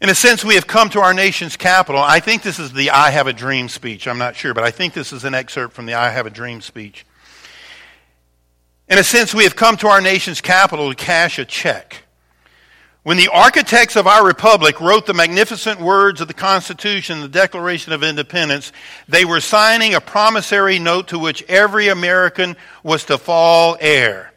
in 0.00 0.08
a 0.08 0.14
sense, 0.14 0.44
we 0.44 0.54
have 0.54 0.66
come 0.66 0.88
to 0.90 1.00
our 1.00 1.12
nation's 1.12 1.56
capital. 1.56 2.00
I 2.00 2.20
think 2.20 2.42
this 2.42 2.58
is 2.58 2.72
the 2.72 2.90
I 2.90 3.10
Have 3.10 3.26
a 3.26 3.34
Dream 3.34 3.68
speech. 3.68 4.08
I'm 4.08 4.18
not 4.18 4.34
sure, 4.34 4.54
but 4.54 4.64
I 4.64 4.70
think 4.70 4.94
this 4.94 5.12
is 5.12 5.24
an 5.24 5.34
excerpt 5.34 5.74
from 5.74 5.84
the 5.84 5.94
I 5.94 6.08
Have 6.08 6.26
a 6.26 6.30
Dream 6.30 6.62
speech. 6.62 7.04
In 8.88 8.98
a 8.98 9.04
sense, 9.04 9.34
we 9.34 9.44
have 9.44 9.56
come 9.56 9.76
to 9.78 9.88
our 9.88 10.00
nation's 10.00 10.40
capital 10.40 10.88
to 10.88 10.96
cash 10.96 11.38
a 11.38 11.44
check. 11.44 12.04
When 13.02 13.18
the 13.18 13.28
architects 13.28 13.94
of 13.96 14.06
our 14.06 14.26
republic 14.26 14.80
wrote 14.80 15.06
the 15.06 15.14
magnificent 15.14 15.80
words 15.80 16.20
of 16.20 16.28
the 16.28 16.34
Constitution, 16.34 17.20
the 17.20 17.28
Declaration 17.28 17.92
of 17.92 18.02
Independence, 18.02 18.72
they 19.06 19.24
were 19.24 19.40
signing 19.40 19.94
a 19.94 20.00
promissory 20.00 20.78
note 20.78 21.08
to 21.08 21.18
which 21.18 21.42
every 21.44 21.88
American 21.88 22.56
was 22.82 23.04
to 23.04 23.16
fall 23.16 23.76
heir. 23.80 24.29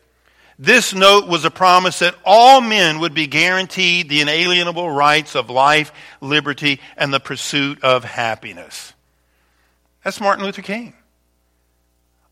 This 0.63 0.93
note 0.93 1.27
was 1.27 1.43
a 1.43 1.51
promise 1.51 1.99
that 1.99 2.15
all 2.23 2.61
men 2.61 2.99
would 2.99 3.13
be 3.13 3.27
guaranteed 3.27 4.07
the 4.07 4.21
inalienable 4.21 4.89
rights 4.89 5.35
of 5.35 5.49
life, 5.49 5.91
liberty, 6.21 6.79
and 6.95 7.13
the 7.13 7.19
pursuit 7.19 7.83
of 7.83 8.05
happiness. 8.05 8.93
That's 10.05 10.21
Martin 10.21 10.45
Luther 10.45 10.61
King. 10.61 10.93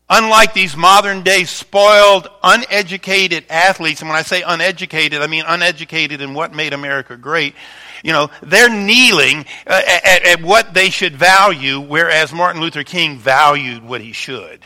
Unlike 0.08 0.54
these 0.54 0.74
modern 0.74 1.20
day 1.24 1.44
spoiled, 1.44 2.26
uneducated 2.42 3.44
athletes, 3.50 4.00
and 4.00 4.08
when 4.08 4.18
I 4.18 4.22
say 4.22 4.40
uneducated, 4.40 5.20
I 5.20 5.26
mean 5.26 5.44
uneducated 5.46 6.22
in 6.22 6.32
what 6.32 6.54
made 6.54 6.72
America 6.72 7.18
great, 7.18 7.54
you 8.02 8.14
know, 8.14 8.30
they're 8.42 8.74
kneeling 8.74 9.44
uh, 9.66 9.82
at, 9.86 10.26
at 10.26 10.42
what 10.42 10.72
they 10.72 10.88
should 10.88 11.14
value, 11.14 11.80
whereas 11.80 12.32
Martin 12.32 12.62
Luther 12.62 12.82
King 12.82 13.18
valued 13.18 13.84
what 13.84 14.00
he 14.00 14.12
should. 14.12 14.64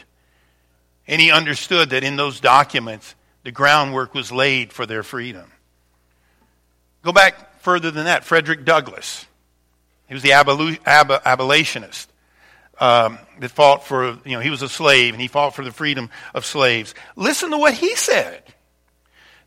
And 1.09 1.21
he 1.21 1.33
understood 1.33 1.91
that 1.91 2.05
in 2.05 2.15
those 2.15 2.39
documents, 2.39 3.16
the 3.47 3.53
groundwork 3.53 4.13
was 4.13 4.33
laid 4.33 4.73
for 4.73 4.87
their 4.87 5.05
freedom. 5.05 5.49
Go 7.05 7.13
back 7.13 7.61
further 7.61 7.93
than 7.93 8.07
that. 8.07 8.25
Frederick 8.25 8.65
Douglass. 8.65 9.25
He 10.09 10.15
was 10.15 10.25
the 10.25 10.33
abolitionist 10.33 12.11
um, 12.81 13.21
that 13.39 13.53
fought 13.53 13.87
for, 13.87 14.19
you 14.25 14.33
know, 14.33 14.41
he 14.41 14.51
was 14.51 14.63
a 14.63 14.69
slave 14.69 15.15
and 15.15 15.23
he 15.23 15.29
fought 15.29 15.55
for 15.55 15.65
the 15.65 15.71
freedom 15.71 16.11
of 16.35 16.45
slaves. 16.45 16.93
Listen 17.15 17.53
to 17.53 17.57
what 17.57 17.75
he 17.75 17.95
said. 17.95 18.43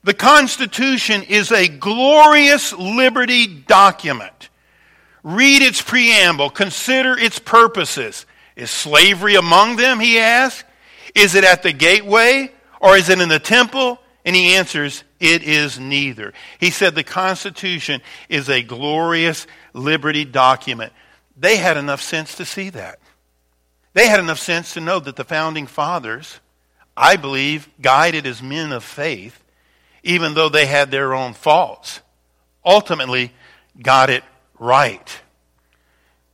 The 0.05 0.13
Constitution 0.13 1.23
is 1.23 1.51
a 1.51 1.67
glorious 1.67 2.71
liberty 2.71 3.47
document. 3.47 4.47
Read 5.23 5.61
its 5.61 5.81
preamble, 5.81 6.51
consider 6.51 7.17
its 7.17 7.37
purposes. 7.37 8.25
Is 8.55 8.71
slavery 8.71 9.35
among 9.35 9.75
them, 9.75 9.99
he 9.99 10.19
asked? 10.19 10.63
Is 11.15 11.35
it 11.35 11.43
at 11.43 11.63
the 11.63 11.73
gateway? 11.73 12.53
Or 12.79 12.97
is 12.97 13.09
it 13.09 13.19
in 13.19 13.29
the 13.29 13.39
temple? 13.39 13.99
And 14.25 14.35
he 14.35 14.55
answers, 14.55 15.03
it 15.19 15.43
is 15.43 15.79
neither. 15.79 16.33
He 16.59 16.71
said 16.71 16.95
the 16.95 17.03
Constitution 17.03 18.01
is 18.27 18.49
a 18.49 18.61
glorious 18.61 19.47
liberty 19.73 20.25
document. 20.25 20.93
They 21.37 21.57
had 21.57 21.77
enough 21.77 22.01
sense 22.01 22.35
to 22.35 22.45
see 22.45 22.69
that. 22.71 22.99
They 23.93 24.07
had 24.07 24.19
enough 24.19 24.39
sense 24.39 24.73
to 24.73 24.81
know 24.81 24.99
that 24.99 25.15
the 25.15 25.23
founding 25.23 25.67
fathers, 25.67 26.39
I 26.95 27.15
believe, 27.15 27.69
guided 27.81 28.27
as 28.27 28.41
men 28.41 28.71
of 28.71 28.83
faith, 28.83 29.43
even 30.03 30.33
though 30.33 30.49
they 30.49 30.65
had 30.65 30.91
their 30.91 31.13
own 31.13 31.33
faults, 31.33 32.01
ultimately 32.63 33.33
got 33.81 34.09
it 34.09 34.23
right. 34.59 35.21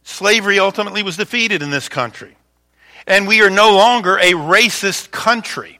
Slavery 0.04 0.60
ultimately 0.60 1.02
was 1.02 1.18
defeated 1.18 1.62
in 1.64 1.72
this 1.72 1.90
country. 1.90 2.36
And 3.08 3.28
we 3.28 3.42
are 3.42 3.50
no 3.50 3.76
longer 3.76 4.18
a 4.18 4.34
racist 4.34 5.12
country. 5.12 5.80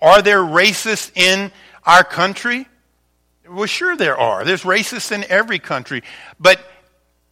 Are 0.00 0.22
there 0.22 0.38
racists 0.38 1.10
in 1.16 1.50
our 1.84 2.04
country? 2.04 2.68
Well, 3.48 3.66
sure 3.66 3.96
there 3.96 4.16
are. 4.16 4.44
There's 4.44 4.62
racists 4.62 5.10
in 5.10 5.24
every 5.24 5.58
country. 5.58 6.02
But 6.38 6.60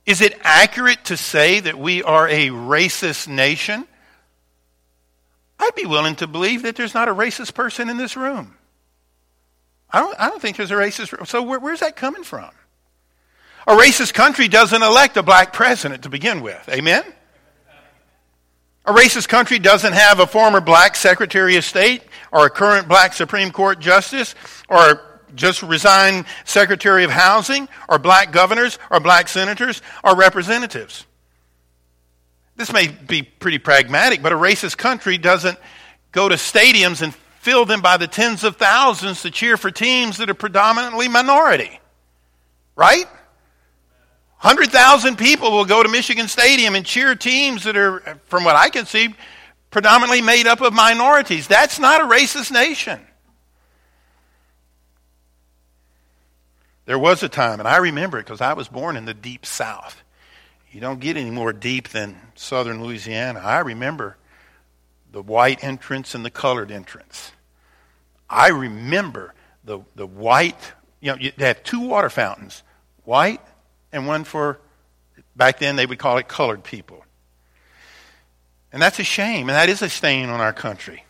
is 0.05 0.21
it 0.21 0.39
accurate 0.43 1.05
to 1.07 1.17
say 1.17 1.61
that 1.61 1.79
we 1.79 2.03
are 2.03 2.29
a 2.29 2.49
racist 2.49 3.29
nation? 3.29 3.87
I'd 5.59 5.75
be 5.75 5.87
willing 5.87 6.17
to 6.17 6.27
believe 6.27 6.63
that 6.63 6.77
there's 6.77 6.95
not 6.95 7.09
a 7.09 7.15
racist 7.15 7.55
person 7.55 7.89
in 7.89 7.97
this 7.97 8.17
room. 8.17 8.55
I 9.91 10.01
don't, 10.01 10.21
I 10.21 10.29
don't 10.29 10.41
think 10.41 10.57
there's 10.57 10.71
a 10.71 10.75
racist. 10.75 11.27
So 11.27 11.43
where, 11.43 11.59
where's 11.59 11.81
that 11.81 11.97
coming 11.97 12.25
from? 12.25 12.51
A 13.67 13.73
racist 13.73 14.15
country 14.15 14.49
doesn't 14.49 14.83
elect 14.83 15.17
a 15.17 15.23
black 15.23 15.53
president 15.53 16.05
to 16.05 16.09
begin 16.09 16.41
with. 16.41 16.69
Amen? 16.69 17.03
A 18.85 18.93
racist 18.93 19.29
country 19.29 19.59
doesn't 19.59 19.95
have 19.95 20.21
a 20.21 20.27
former 20.27 20.61
black 20.61 20.95
Secretary 20.95 21.57
of 21.57 21.65
State 21.65 22.03
or 22.37 22.45
a 22.45 22.51
current 22.51 22.87
black 22.87 23.15
Supreme 23.15 23.51
Court 23.51 23.81
justice 23.81 24.35
or 24.69 25.01
just 25.35 25.63
resigned 25.63 26.27
Secretary 26.45 27.03
of 27.03 27.11
Housing 27.11 27.67
or 27.89 27.99
black 27.99 28.31
governors 28.31 28.79
or 28.91 29.01
black 29.01 29.29
senators 29.29 29.81
or 30.05 30.15
representatives. 30.15 31.07
This 32.57 32.71
may 32.75 32.89
be 32.89 33.23
pretty 33.23 33.57
pragmatic, 33.57 34.23
but 34.23 34.33
a 34.33 34.37
racist 34.37 34.77
country 34.77 35.17
doesn't 35.17 35.59
go 36.13 36.29
to 36.29 36.35
stadiums 36.35 37.01
and 37.01 37.15
fill 37.41 37.65
them 37.65 37.81
by 37.81 37.97
the 37.97 38.07
tens 38.07 38.45
of 38.45 38.57
thousands 38.57 39.23
to 39.23 39.31
cheer 39.31 39.57
for 39.57 39.71
teams 39.71 40.19
that 40.19 40.29
are 40.29 40.35
predominantly 40.35 41.09
minority. 41.09 41.81
Right? 42.75 43.07
100,000 44.41 45.17
people 45.17 45.53
will 45.53 45.65
go 45.65 45.83
to 45.83 45.89
Michigan 45.89 46.29
Stadium 46.29 46.75
and 46.75 46.85
cheer 46.85 47.15
teams 47.15 47.65
that 47.65 47.79
are, 47.79 48.21
from 48.27 48.45
what 48.45 48.57
I 48.57 48.69
can 48.69 48.85
see, 48.85 49.15
predominantly 49.77 50.23
made 50.23 50.47
up 50.47 50.63
of 50.63 50.73
minorities. 50.73 51.47
That's 51.47 51.79
not 51.79 52.01
a 52.01 52.05
racist 52.05 52.51
nation. 52.51 52.99
There 56.87 56.99
was 56.99 57.23
a 57.23 57.29
time, 57.29 57.59
and 57.59 57.69
I 57.69 57.77
remember 57.77 58.19
it 58.19 58.25
because 58.25 58.41
I 58.41 58.55
was 58.55 58.69
born 58.69 58.97
in 58.97 59.05
the 59.05 59.13
deep 59.13 59.45
south. 59.45 60.03
You 60.73 60.81
don't 60.81 60.99
get 60.99 61.19
any 61.19 61.31
more 61.31 61.53
deep 61.53 61.91
than 61.91 62.19
southern 62.37 62.83
Louisiana. 62.83 63.41
I 63.41 63.59
remember 63.59 64.17
the 65.13 65.21
white 65.21 65.63
entrance 65.63 66.15
and 66.15 66.25
the 66.25 66.31
colored 66.31 66.71
entrance. 66.71 67.33
I 68.31 68.49
remember 68.49 69.35
the, 69.63 69.81
the 69.95 70.07
white, 70.07 70.73
you 71.03 71.15
know, 71.15 71.19
they 71.37 71.47
had 71.47 71.67
two 71.67 71.81
water 71.81 72.09
fountains, 72.09 72.63
white 73.05 73.43
and 73.93 74.07
one 74.07 74.25
for, 74.25 74.59
back 75.37 75.59
then 75.59 75.77
they 75.77 75.85
would 75.85 75.99
call 75.99 76.17
it 76.17 76.29
colored 76.29 76.65
people. 76.65 77.05
And 78.73 78.83
that's 78.83 78.99
a 78.99 79.05
shame, 79.05 79.49
and 79.49 79.57
that 79.57 79.69
is 79.69 79.83
a 79.83 79.89
stain 79.89 80.29
on 80.29 80.41
our 80.41 80.53
country. 80.53 81.05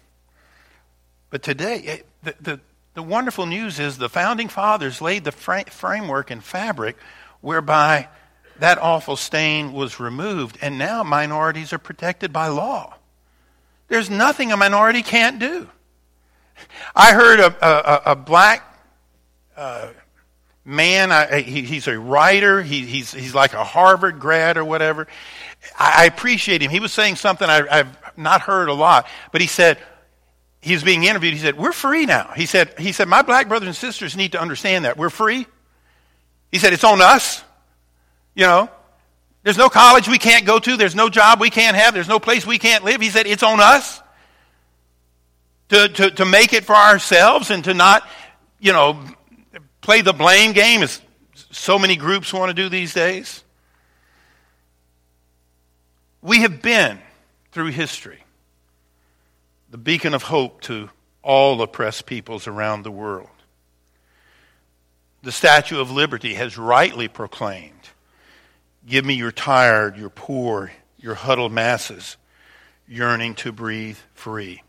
But 1.31 1.43
today, 1.43 1.83
eh, 1.87 1.99
the, 2.23 2.35
the, 2.41 2.61
the 2.95 3.03
wonderful 3.03 3.47
news 3.47 3.79
is 3.79 3.99
the 3.99 4.09
founding 4.09 4.49
fathers 4.49 5.01
laid 5.01 5.25
the 5.25 5.33
fra- 5.33 5.71
framework 5.71 6.31
and 6.31 6.43
fabric 6.43 6.97
whereby 7.41 8.09
that 8.59 8.79
awful 8.79 9.17
stain 9.17 9.73
was 9.73 10.01
removed, 10.01 10.59
and 10.63 10.79
now 10.79 11.03
minorities 11.03 11.73
are 11.73 11.79
protected 11.79 12.33
by 12.33 12.49
law. 12.49 12.95
There's 13.89 14.11
nothing 14.11 14.51
a 14.53 14.57
minority 14.57 15.03
can't 15.03 15.39
do. 15.39 15.69
I 16.95 17.13
heard 17.13 17.41
a, 17.41 17.67
a, 17.67 18.13
a 18.13 18.17
black 18.17 18.63
uh, 19.57 19.89
man, 20.65 21.13
I, 21.13 21.41
he, 21.41 21.63
he's 21.63 21.87
a 21.87 21.99
writer, 21.99 22.63
he, 22.63 22.85
he's, 22.85 23.13
he's 23.13 23.35
like 23.35 23.55
a 23.55 23.65
Harvard 23.65 24.19
grad 24.19 24.57
or 24.57 24.65
whatever. 24.65 25.07
I, 25.79 26.07
appreciate 26.07 26.63
him. 26.63 26.71
He 26.71 26.81
was 26.81 26.93
saying 26.93 27.17
something 27.17 27.49
I, 27.49 27.67
I've 27.71 28.19
not 28.19 28.43
heard 28.43 28.69
a 28.69 28.75
lot, 28.75 29.07
but 29.33 29.41
he 29.41 29.47
said, 29.47 29.79
he 30.61 30.73
was 30.73 30.83
being 30.83 31.05
interviewed. 31.05 31.35
He 31.35 31.41
said, 31.41 31.57
We're 31.57 31.73
free 31.73 32.07
now. 32.07 32.33
He 32.35 32.47
said, 32.47 32.79
he 32.79 32.93
said, 32.93 33.09
My 33.09 33.23
black 33.23 33.49
brothers 33.49 33.69
and 33.69 33.77
sisters 33.77 34.17
need 34.17 34.33
to 34.33 34.41
understand 34.41 34.85
that. 34.85 34.97
We're 34.97 35.11
free. 35.11 35.47
He 36.51 36.59
said, 36.59 36.73
It's 36.73 36.85
on 36.85 37.01
us. 37.01 37.45
You 38.35 38.47
know, 38.47 38.71
there's 39.45 39.59
no 39.59 39.69
college 39.69 40.09
we 40.09 40.19
can't 40.19 40.45
go 40.45 40.59
to, 40.59 40.77
there's 40.77 40.95
no 40.95 41.09
job 41.09 41.41
we 41.41 41.51
can't 41.51 41.77
have, 41.77 41.95
there's 41.95 42.09
no 42.09 42.19
place 42.19 42.45
we 42.45 42.59
can't 42.59 42.85
live. 42.85 43.01
He 43.01 43.11
said, 43.11 43.27
It's 43.27 43.45
on 43.45 43.61
us 43.61 44.03
to, 45.69 45.89
to, 45.89 46.11
to 46.11 46.25
make 46.25 46.53
it 46.53 46.65
for 46.65 46.75
ourselves 46.75 47.51
and 47.51 47.63
to 47.65 47.75
not, 47.75 48.09
you 48.59 48.73
know, 48.73 49.01
play 49.81 50.01
the 50.01 50.13
blame 50.13 50.53
game 50.53 50.83
as 50.83 51.01
so 51.51 51.79
many 51.79 51.97
groups 51.97 52.33
want 52.33 52.51
to 52.51 52.55
do 52.55 52.69
these 52.69 52.93
days. 52.93 53.45
We 56.27 56.41
have 56.41 56.61
been 56.61 56.99
through 57.53 57.69
history 57.69 58.19
the 59.71 59.79
beacon 59.79 60.13
of 60.13 60.25
hope 60.25 60.61
to 60.63 60.91
all 61.23 61.63
oppressed 61.63 62.05
peoples 62.07 62.49
around 62.49 62.83
the 62.83 62.91
world. 62.91 63.29
The 65.23 65.31
Statue 65.31 65.81
of 65.81 65.93
Liberty 65.93 66.35
has 66.35 66.59
rightly 66.59 67.07
proclaimed 67.07 67.91
Give 68.85 69.05
me 69.05 69.15
your 69.15 69.31
tired, 69.31 69.97
your 69.97 70.11
poor, 70.11 70.73
your 70.99 71.15
huddled 71.15 71.53
masses 71.53 72.17
yearning 72.89 73.37
to 73.37 73.53
breathe 73.53 73.99
free. 74.13 74.65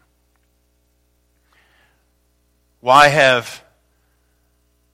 Why 2.81 3.07
have 3.07 3.63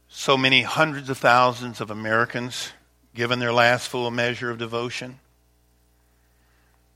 so 0.08 0.38
many 0.38 0.62
hundreds 0.62 1.10
of 1.10 1.18
thousands 1.18 1.82
of 1.82 1.92
Americans 1.92 2.72
given 3.14 3.40
their 3.40 3.52
last 3.52 3.90
full 3.90 4.10
measure 4.12 4.50
of 4.50 4.58
devotion? 4.60 5.20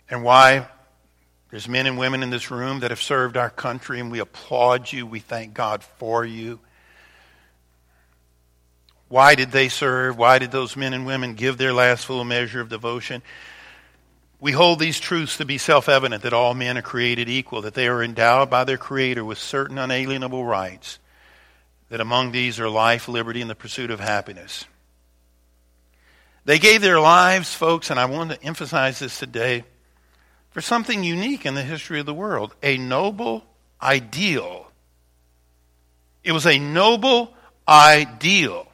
And 0.10 0.24
why 0.24 0.68
there's 1.50 1.68
men 1.68 1.86
and 1.86 1.98
women 1.98 2.24
in 2.24 2.30
this 2.30 2.52
room 2.52 2.82
that 2.82 2.92
have 2.92 3.02
served 3.02 3.38
our 3.38 3.50
country, 3.50 4.00
and 4.00 4.12
we 4.12 4.20
applaud 4.20 4.92
you. 4.92 5.06
We 5.06 5.20
thank 5.20 5.54
God 5.54 5.84
for 5.84 6.26
you. 6.26 6.60
Why 9.08 9.36
did 9.36 9.52
they 9.52 9.70
serve? 9.70 10.18
Why 10.18 10.40
did 10.40 10.52
those 10.52 10.76
men 10.76 10.94
and 10.94 11.06
women 11.06 11.36
give 11.36 11.58
their 11.58 11.72
last 11.72 12.06
full 12.06 12.26
measure 12.26 12.60
of 12.60 12.68
devotion? 12.68 13.22
We 14.42 14.52
hold 14.52 14.80
these 14.80 15.00
truths 15.00 15.38
to 15.38 15.46
be 15.46 15.58
self 15.58 15.88
evident 15.88 16.24
that 16.24 16.34
all 16.34 16.54
men 16.54 16.78
are 16.78 16.82
created 16.82 17.30
equal, 17.30 17.62
that 17.62 17.74
they 17.74 17.88
are 17.88 18.04
endowed 18.04 18.50
by 18.50 18.66
their 18.66 18.78
Creator 18.78 19.24
with 19.24 19.38
certain 19.38 19.78
unalienable 19.78 20.44
rights, 20.44 21.00
that 21.90 22.02
among 22.02 22.34
these 22.34 22.60
are 22.60 22.70
life, 22.70 23.08
liberty, 23.08 23.40
and 23.42 23.50
the 23.50 23.56
pursuit 23.56 23.90
of 23.90 24.02
happiness. 24.02 24.66
They 26.44 26.60
gave 26.60 26.82
their 26.82 27.00
lives, 27.00 27.54
folks, 27.54 27.90
and 27.90 28.00
I 28.00 28.06
want 28.06 28.32
to 28.32 28.44
emphasize 28.44 29.00
this 29.00 29.18
today 29.18 29.64
for 30.58 30.62
something 30.62 31.04
unique 31.04 31.46
in 31.46 31.54
the 31.54 31.62
history 31.62 32.00
of 32.00 32.08
the 32.08 32.14
world 32.16 32.56
a 32.64 32.80
noble 32.80 33.46
ideal. 33.80 34.66
It 36.24 36.32
was 36.32 36.48
a 36.48 36.58
noble 36.58 37.32
ideal. 37.68 38.66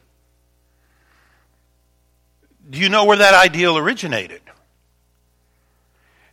Do 2.69 2.79
you 2.79 2.87
know 2.87 3.03
where 3.03 3.17
that 3.17 3.33
ideal 3.33 3.77
originated? 3.77 4.39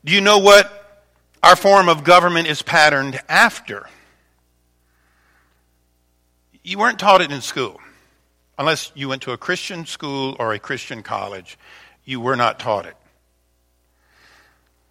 Do 0.04 0.12
you 0.12 0.20
know 0.20 0.38
what 0.38 1.02
our 1.42 1.56
form 1.56 1.88
of 1.88 2.04
government 2.04 2.46
is 2.46 2.62
patterned 2.62 3.20
after? 3.28 3.88
You 6.62 6.78
weren't 6.78 7.00
taught 7.00 7.22
it 7.22 7.32
in 7.32 7.40
school. 7.40 7.80
Unless 8.56 8.92
you 8.94 9.08
went 9.08 9.22
to 9.22 9.32
a 9.32 9.36
Christian 9.36 9.84
school 9.84 10.36
or 10.38 10.52
a 10.52 10.60
Christian 10.60 11.02
college, 11.02 11.58
you 12.04 12.20
were 12.20 12.36
not 12.36 12.60
taught 12.60 12.86
it 12.86 12.94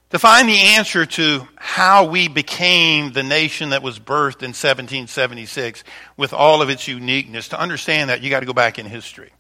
to 0.10 0.17
find 0.17 0.50
the 0.50 0.60
answer 0.60 1.06
to 1.06 1.48
how 1.56 2.06
we 2.06 2.28
became 2.28 3.12
the 3.12 3.22
nation 3.22 3.69
that 3.69 3.84
was 3.84 4.00
birthed 4.00 4.41
in 4.41 4.50
1776 4.50 5.84
with 6.17 6.34
all 6.34 6.62
of 6.62 6.69
its 6.69 6.88
uniqueness, 6.88 7.50
to 7.50 7.60
understand 7.60 8.10
that, 8.10 8.22
you 8.22 8.30
got 8.30 8.39
to 8.39 8.45
go 8.45 8.54
back 8.54 8.80
in 8.80 8.86
history. 8.88 9.32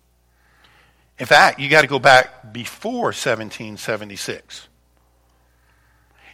In 1.17 1.25
fact, 1.25 1.59
you 1.59 1.69
got 1.69 1.81
to 1.81 1.87
go 1.87 1.99
back 1.99 2.53
before 2.53 3.07
1776. 3.07 4.67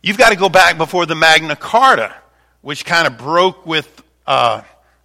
You've 0.03 0.17
got 0.17 0.29
to 0.29 0.35
go 0.35 0.49
back 0.49 0.77
before 0.77 1.05
the 1.05 1.15
Magna 1.15 1.55
Carta, 1.55 2.13
which 2.61 2.85
kind 2.85 3.07
of 3.07 3.17
broke 3.17 3.65
with 3.65 4.03
uh, 4.27 4.61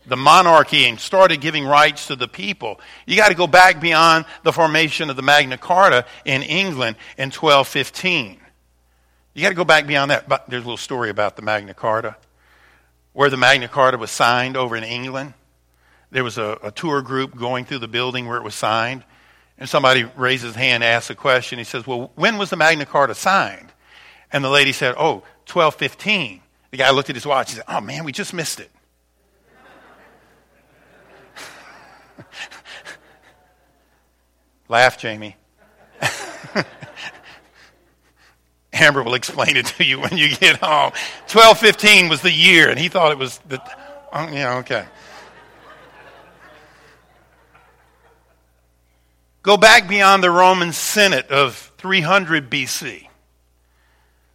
the 0.07 0.17
monarchy 0.17 0.87
and 0.87 0.99
started 0.99 1.41
giving 1.41 1.65
rights 1.65 2.09
to 2.09 2.17
the 2.17 2.29
people. 2.29 2.81
You 3.07 3.17
got 3.17 3.29
to 3.29 3.35
go 3.35 3.47
back 3.47 3.81
beyond 3.81 4.27
the 4.43 4.53
formation 4.53 5.09
of 5.09 5.15
the 5.15 5.23
Magna 5.23 5.57
Carta 5.57 6.05
in 6.25 6.43
England 6.43 6.97
in 7.17 7.31
1215. 7.31 8.40
You 9.35 9.43
got 9.43 9.51
to 9.51 9.55
go 9.55 9.65
back 9.65 9.87
beyond 9.87 10.11
that. 10.11 10.29
But 10.29 10.49
there's 10.49 10.63
a 10.63 10.67
little 10.67 10.77
story 10.77 11.11
about 11.11 11.37
the 11.37 11.43
Magna 11.43 11.75
Carta, 11.75 12.17
where 13.13 13.31
the 13.31 13.37
Magna 13.37 13.69
Carta 13.69 13.99
was 13.99 14.11
signed 14.11 14.57
over 14.57 14.77
in 14.77 14.83
England. 14.85 15.35
There 16.11 16.25
was 16.25 16.39
a, 16.39 16.59
a 16.63 16.73
tour 16.73 17.03
group 17.03 17.37
going 17.37 17.65
through 17.65 17.79
the 17.79 17.89
building 17.89 18.27
where 18.27 18.37
it 18.37 18.43
was 18.43 18.55
signed, 18.55 19.05
and 19.59 19.69
somebody 19.69 20.05
raises 20.17 20.55
his 20.55 20.57
hand, 20.57 20.83
asks 20.83 21.11
a 21.11 21.15
question. 21.15 21.59
He 21.59 21.65
says, 21.65 21.87
"Well, 21.87 22.11
when 22.17 22.39
was 22.39 22.51
the 22.51 22.57
Magna 22.57 22.87
Carta 22.87 23.15
signed?" 23.15 23.73
And 24.33 24.43
the 24.45 24.51
lady 24.51 24.73
said, 24.73 24.95
"Oh, 24.99 25.23
1215." 25.47 26.41
The 26.73 26.77
guy 26.77 26.91
looked 26.91 27.11
at 27.11 27.17
his 27.17 27.27
watch. 27.27 27.51
He 27.51 27.57
said, 27.57 27.65
"Oh 27.69 27.81
man, 27.81 28.05
we 28.05 28.11
just 28.11 28.35
missed 28.35 28.59
it." 28.59 28.71
Laugh, 34.69 34.99
Jamie. 34.99 35.37
Amber 38.81 39.03
will 39.03 39.15
explain 39.15 39.57
it 39.57 39.67
to 39.67 39.85
you 39.85 40.01
when 40.01 40.17
you 40.17 40.29
get 40.29 40.57
home. 40.57 40.93
1215 41.29 42.09
was 42.09 42.23
the 42.23 42.33
year, 42.33 42.69
and 42.71 42.79
he 42.79 42.89
thought 42.89 43.13
it 43.13 43.19
was 43.19 43.39
the. 43.49 43.61
Oh, 44.13 44.29
yeah, 44.29 44.59
okay. 44.59 44.87
Go 49.43 49.57
back 49.57 49.89
beyond 49.89 50.23
the 50.23 50.31
Roman 50.31 50.73
Senate 50.73 51.31
of 51.31 51.73
300 51.79 52.51
BC. 52.51 53.07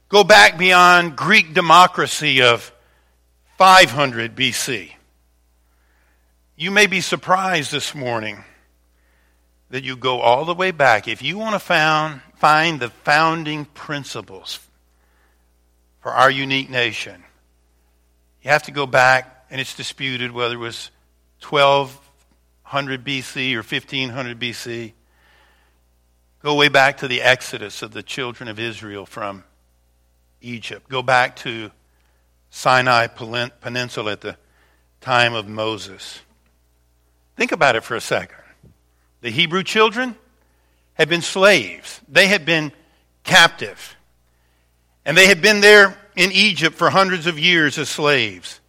Go 0.09 0.23
back 0.23 0.57
beyond 0.57 1.15
Greek 1.15 1.53
democracy 1.53 2.41
of 2.41 2.71
500 3.57 4.35
BC. 4.35 4.91
You 6.55 6.71
may 6.71 6.87
be 6.87 7.01
surprised 7.01 7.71
this 7.71 7.93
morning 7.93 8.43
that 9.69 9.83
you 9.83 9.95
go 9.95 10.21
all 10.21 10.45
the 10.45 10.53
way 10.53 10.71
back. 10.71 11.07
If 11.07 11.21
you 11.21 11.37
want 11.37 11.53
to 11.53 11.59
found, 11.59 12.21
find 12.35 12.79
the 12.79 12.89
founding 12.89 13.65
principles 13.65 14.59
for 16.01 16.11
our 16.11 16.29
unique 16.29 16.69
nation, 16.69 17.23
you 18.43 18.51
have 18.51 18.63
to 18.63 18.71
go 18.71 18.85
back, 18.85 19.45
and 19.49 19.59
it's 19.59 19.75
disputed 19.75 20.31
whether 20.31 20.53
it 20.53 20.59
was 20.59 20.91
1200 21.41 23.03
BC 23.03 23.53
or 23.53 23.63
1500 23.63 24.39
BC. 24.39 24.93
Go 26.43 26.53
way 26.53 26.67
back 26.69 26.97
to 26.97 27.07
the 27.07 27.23
exodus 27.23 27.81
of 27.81 27.91
the 27.91 28.03
children 28.03 28.47
of 28.47 28.59
Israel 28.59 29.07
from 29.07 29.43
Egypt. 30.41 30.87
Go 30.89 31.01
back 31.01 31.37
to 31.37 31.71
Sinai 32.51 33.07
Peninsula 33.07 34.11
at 34.11 34.21
the 34.21 34.37
time 35.01 35.33
of 35.33 35.47
Moses. 35.47 36.19
Think 37.35 37.51
about 37.51 37.75
it 37.75 37.83
for 37.83 37.95
a 37.95 38.01
second. 38.01 38.44
The 39.25 39.31
Hebrew 39.31 39.63
children 39.63 40.15
had 40.93 41.09
been 41.09 41.23
slaves, 41.23 41.99
they 42.07 42.27
had 42.27 42.45
been 42.45 42.71
captive. 43.23 43.97
And 45.03 45.17
they 45.17 45.25
had 45.25 45.41
been 45.41 45.61
there 45.61 45.97
in 46.15 46.31
Egypt 46.31 46.75
for 46.75 46.91
hundreds 46.91 47.25
of 47.25 47.39
years 47.39 47.79
as 47.79 47.89
slaves. 47.89 48.59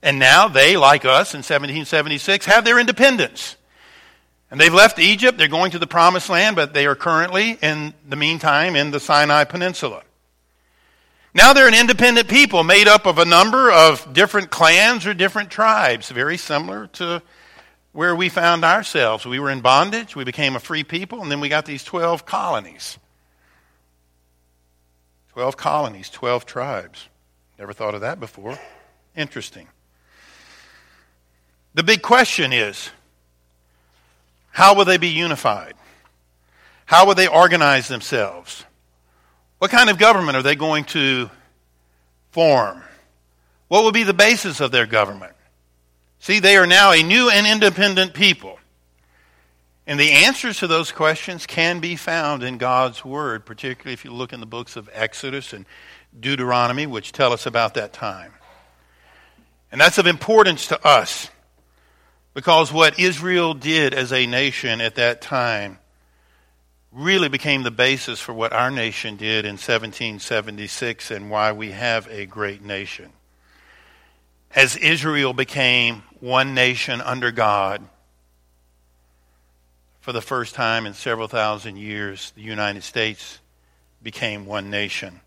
And 0.00 0.18
now 0.18 0.48
they, 0.48 0.78
like 0.78 1.04
us 1.04 1.34
in 1.34 1.40
1776, 1.40 2.46
have 2.46 2.64
their 2.64 2.78
independence. 2.78 3.56
And 4.50 4.58
they've 4.58 4.72
left 4.72 4.98
Egypt, 4.98 5.36
they're 5.36 5.48
going 5.48 5.72
to 5.72 5.78
the 5.78 5.86
promised 5.86 6.30
land, 6.30 6.56
but 6.56 6.72
they 6.72 6.86
are 6.86 6.94
currently, 6.94 7.58
in 7.60 7.92
the 8.08 8.16
meantime, 8.16 8.74
in 8.74 8.92
the 8.92 9.00
Sinai 9.00 9.44
Peninsula. 9.44 10.02
Now 11.34 11.52
they're 11.52 11.68
an 11.68 11.74
independent 11.74 12.28
people 12.28 12.64
made 12.64 12.88
up 12.88 13.04
of 13.04 13.18
a 13.18 13.26
number 13.26 13.70
of 13.70 14.14
different 14.14 14.48
clans 14.48 15.04
or 15.04 15.12
different 15.12 15.50
tribes, 15.50 16.08
very 16.08 16.38
similar 16.38 16.86
to 16.94 17.20
where 17.96 18.14
we 18.14 18.28
found 18.28 18.62
ourselves. 18.62 19.24
We 19.24 19.40
were 19.40 19.50
in 19.50 19.62
bondage, 19.62 20.14
we 20.14 20.24
became 20.24 20.54
a 20.54 20.60
free 20.60 20.84
people, 20.84 21.22
and 21.22 21.32
then 21.32 21.40
we 21.40 21.48
got 21.48 21.64
these 21.64 21.82
12 21.82 22.26
colonies. 22.26 22.98
12 25.32 25.56
colonies, 25.56 26.10
12 26.10 26.44
tribes. 26.44 27.08
Never 27.58 27.72
thought 27.72 27.94
of 27.94 28.02
that 28.02 28.20
before. 28.20 28.58
Interesting. 29.16 29.66
The 31.72 31.82
big 31.82 32.02
question 32.02 32.52
is 32.52 32.90
how 34.50 34.74
will 34.74 34.84
they 34.84 34.98
be 34.98 35.08
unified? 35.08 35.72
How 36.84 37.06
will 37.06 37.14
they 37.14 37.28
organize 37.28 37.88
themselves? 37.88 38.62
What 39.56 39.70
kind 39.70 39.88
of 39.88 39.96
government 39.96 40.36
are 40.36 40.42
they 40.42 40.54
going 40.54 40.84
to 40.84 41.30
form? 42.30 42.82
What 43.68 43.84
will 43.84 43.92
be 43.92 44.02
the 44.02 44.12
basis 44.12 44.60
of 44.60 44.70
their 44.70 44.84
government? 44.84 45.32
See, 46.20 46.40
they 46.40 46.56
are 46.56 46.66
now 46.66 46.92
a 46.92 47.02
new 47.02 47.30
and 47.30 47.46
independent 47.46 48.14
people. 48.14 48.58
And 49.86 50.00
the 50.00 50.10
answers 50.10 50.58
to 50.58 50.66
those 50.66 50.90
questions 50.90 51.46
can 51.46 51.78
be 51.78 51.94
found 51.94 52.42
in 52.42 52.58
God's 52.58 53.04
Word, 53.04 53.46
particularly 53.46 53.92
if 53.92 54.04
you 54.04 54.12
look 54.12 54.32
in 54.32 54.40
the 54.40 54.46
books 54.46 54.74
of 54.74 54.90
Exodus 54.92 55.52
and 55.52 55.64
Deuteronomy, 56.18 56.86
which 56.86 57.12
tell 57.12 57.32
us 57.32 57.46
about 57.46 57.74
that 57.74 57.92
time. 57.92 58.32
And 59.70 59.80
that's 59.80 59.98
of 59.98 60.06
importance 60.06 60.68
to 60.68 60.86
us 60.86 61.30
because 62.34 62.72
what 62.72 62.98
Israel 62.98 63.54
did 63.54 63.94
as 63.94 64.12
a 64.12 64.26
nation 64.26 64.80
at 64.80 64.96
that 64.96 65.22
time 65.22 65.78
really 66.92 67.28
became 67.28 67.62
the 67.62 67.70
basis 67.70 68.20
for 68.20 68.32
what 68.32 68.52
our 68.52 68.70
nation 68.70 69.16
did 69.16 69.44
in 69.44 69.52
1776 69.52 71.10
and 71.10 71.30
why 71.30 71.52
we 71.52 71.70
have 71.70 72.08
a 72.10 72.26
great 72.26 72.62
nation. 72.62 73.12
As 74.56 74.74
Israel 74.74 75.34
became 75.34 76.02
one 76.18 76.54
nation 76.54 77.02
under 77.02 77.30
God, 77.30 77.82
for 80.00 80.12
the 80.12 80.22
first 80.22 80.54
time 80.54 80.86
in 80.86 80.94
several 80.94 81.28
thousand 81.28 81.76
years, 81.76 82.32
the 82.36 82.42
United 82.42 82.82
States 82.82 83.38
became 84.02 84.46
one 84.46 84.70
nation 84.70 85.20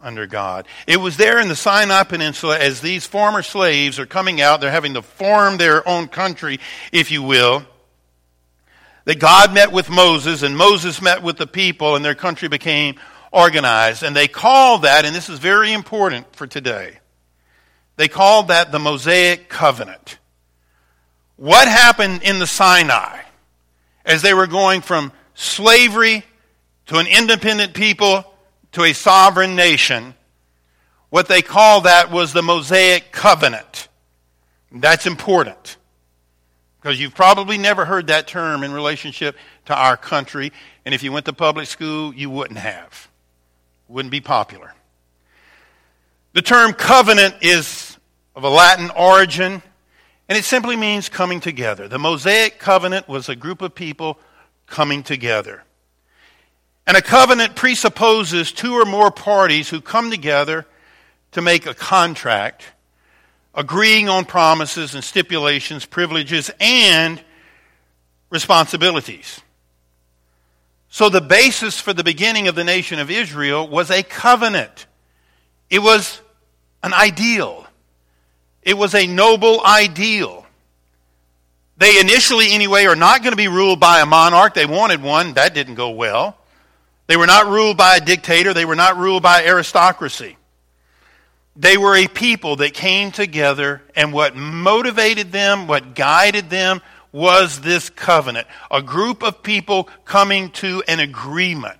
under 0.00 0.26
God. 0.26 0.66
It 0.88 0.96
was 0.96 1.16
there 1.16 1.38
in 1.38 1.48
the 1.48 1.54
Sinai 1.54 2.02
Peninsula 2.02 2.58
as 2.58 2.80
these 2.80 3.06
former 3.06 3.42
slaves 3.42 4.00
are 4.00 4.06
coming 4.06 4.40
out, 4.40 4.60
they're 4.60 4.72
having 4.72 4.94
to 4.94 5.02
form 5.02 5.56
their 5.56 5.86
own 5.88 6.08
country, 6.08 6.58
if 6.90 7.12
you 7.12 7.22
will, 7.22 7.64
that 9.04 9.20
God 9.20 9.54
met 9.54 9.70
with 9.70 9.88
Moses 9.88 10.42
and 10.42 10.56
Moses 10.56 11.00
met 11.00 11.22
with 11.22 11.36
the 11.36 11.46
people 11.46 11.94
and 11.94 12.04
their 12.04 12.16
country 12.16 12.48
became 12.48 12.96
organized. 13.30 14.02
And 14.02 14.16
they 14.16 14.26
called 14.26 14.82
that, 14.82 15.04
and 15.04 15.14
this 15.14 15.28
is 15.28 15.38
very 15.38 15.72
important 15.72 16.34
for 16.34 16.48
today, 16.48 16.98
they 18.02 18.08
called 18.08 18.48
that 18.48 18.72
the 18.72 18.78
Mosaic 18.78 19.48
Covenant. 19.48 20.18
What 21.36 21.68
happened 21.68 22.22
in 22.22 22.38
the 22.38 22.46
Sinai? 22.46 23.22
as 24.04 24.22
they 24.22 24.34
were 24.34 24.46
going 24.46 24.80
from 24.80 25.12
slavery 25.34 26.24
to 26.86 26.98
an 26.98 27.06
independent 27.06 27.74
people 27.74 28.24
to 28.72 28.84
a 28.84 28.92
sovereign 28.92 29.54
nation, 29.54 30.14
what 31.10 31.28
they 31.28 31.42
called 31.42 31.84
that 31.84 32.10
was 32.10 32.32
the 32.32 32.42
Mosaic 32.42 33.12
Covenant. 33.12 33.88
That's 34.70 35.06
important 35.06 35.76
because 36.80 36.98
you've 36.98 37.14
probably 37.14 37.58
never 37.58 37.84
heard 37.84 38.08
that 38.08 38.26
term 38.26 38.64
in 38.64 38.72
relationship 38.72 39.36
to 39.66 39.74
our 39.74 39.96
country, 39.96 40.52
and 40.84 40.94
if 40.94 41.02
you 41.02 41.12
went 41.12 41.26
to 41.26 41.32
public 41.32 41.68
school, 41.68 42.12
you 42.12 42.28
wouldn't 42.30 42.58
have. 42.58 43.08
Wouldn't 43.88 44.10
be 44.10 44.20
popular. 44.20 44.74
The 46.32 46.42
term 46.42 46.72
covenant 46.72 47.36
is 47.42 47.91
of 48.34 48.44
a 48.44 48.48
Latin 48.48 48.90
origin. 48.96 49.62
And 50.28 50.38
it 50.38 50.44
simply 50.44 50.76
means 50.76 51.08
coming 51.08 51.40
together. 51.40 51.88
The 51.88 51.98
Mosaic 51.98 52.58
covenant 52.58 53.08
was 53.08 53.28
a 53.28 53.36
group 53.36 53.62
of 53.62 53.74
people 53.74 54.18
coming 54.66 55.02
together. 55.02 55.64
And 56.86 56.96
a 56.96 57.02
covenant 57.02 57.54
presupposes 57.54 58.52
two 58.52 58.74
or 58.74 58.84
more 58.84 59.10
parties 59.10 59.68
who 59.68 59.80
come 59.80 60.10
together 60.10 60.66
to 61.32 61.42
make 61.42 61.66
a 61.66 61.74
contract, 61.74 62.64
agreeing 63.54 64.08
on 64.08 64.24
promises 64.24 64.94
and 64.94 65.04
stipulations, 65.04 65.84
privileges, 65.84 66.50
and 66.60 67.22
responsibilities. 68.30 69.40
So 70.88 71.08
the 71.08 71.20
basis 71.20 71.80
for 71.80 71.92
the 71.92 72.04
beginning 72.04 72.48
of 72.48 72.54
the 72.54 72.64
nation 72.64 72.98
of 72.98 73.10
Israel 73.10 73.66
was 73.66 73.90
a 73.90 74.02
covenant. 74.02 74.86
It 75.70 75.78
was 75.78 76.20
an 76.82 76.92
ideal. 76.92 77.66
It 78.62 78.78
was 78.78 78.94
a 78.94 79.06
noble 79.06 79.64
ideal. 79.64 80.46
They 81.78 81.98
initially, 81.98 82.52
anyway, 82.52 82.84
are 82.84 82.94
not 82.94 83.22
going 83.22 83.32
to 83.32 83.36
be 83.36 83.48
ruled 83.48 83.80
by 83.80 84.00
a 84.00 84.06
monarch. 84.06 84.54
They 84.54 84.66
wanted 84.66 85.02
one. 85.02 85.34
That 85.34 85.54
didn't 85.54 85.74
go 85.74 85.90
well. 85.90 86.36
They 87.08 87.16
were 87.16 87.26
not 87.26 87.48
ruled 87.48 87.76
by 87.76 87.96
a 87.96 88.00
dictator. 88.00 88.54
They 88.54 88.64
were 88.64 88.76
not 88.76 88.96
ruled 88.96 89.22
by 89.22 89.44
aristocracy. 89.44 90.36
They 91.56 91.76
were 91.76 91.96
a 91.96 92.06
people 92.06 92.56
that 92.56 92.72
came 92.72 93.10
together, 93.10 93.82
and 93.94 94.12
what 94.12 94.36
motivated 94.36 95.32
them, 95.32 95.66
what 95.66 95.94
guided 95.94 96.48
them, 96.48 96.80
was 97.10 97.60
this 97.60 97.90
covenant. 97.90 98.46
A 98.70 98.80
group 98.80 99.22
of 99.22 99.42
people 99.42 99.84
coming 100.04 100.50
to 100.52 100.82
an 100.88 101.00
agreement 101.00 101.78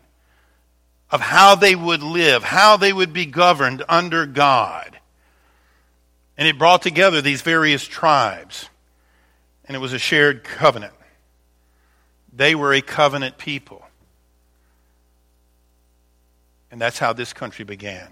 of 1.11 1.21
how 1.21 1.55
they 1.55 1.75
would 1.75 2.03
live, 2.03 2.43
how 2.43 2.77
they 2.77 2.93
would 2.93 3.13
be 3.13 3.25
governed 3.25 3.83
under 3.89 4.27
God. 4.27 4.92
And 6.37 6.49
it 6.49 6.59
brought 6.59 6.83
together 6.83 7.21
these 7.21 7.43
various 7.43 7.85
tribes. 7.87 8.69
And 9.67 9.77
it 9.77 9.81
was 9.81 9.93
a 9.93 9.99
shared 9.99 10.45
covenant. 10.45 10.95
They 12.33 12.55
were 12.55 12.73
a 12.73 12.81
covenant 12.81 13.39
people. 13.39 13.85
And 16.71 16.81
that's 16.81 16.99
how 16.99 17.13
this 17.13 17.33
country 17.33 17.65
began. 17.65 18.09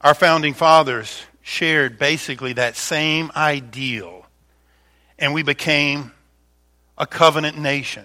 Our 0.00 0.14
founding 0.14 0.54
fathers 0.54 1.22
shared 1.42 1.98
basically 1.98 2.52
that 2.54 2.76
same 2.76 3.32
ideal. 3.34 4.26
And 5.18 5.32
we 5.32 5.42
became 5.42 6.12
a 6.98 7.06
covenant 7.06 7.58
nation. 7.58 8.04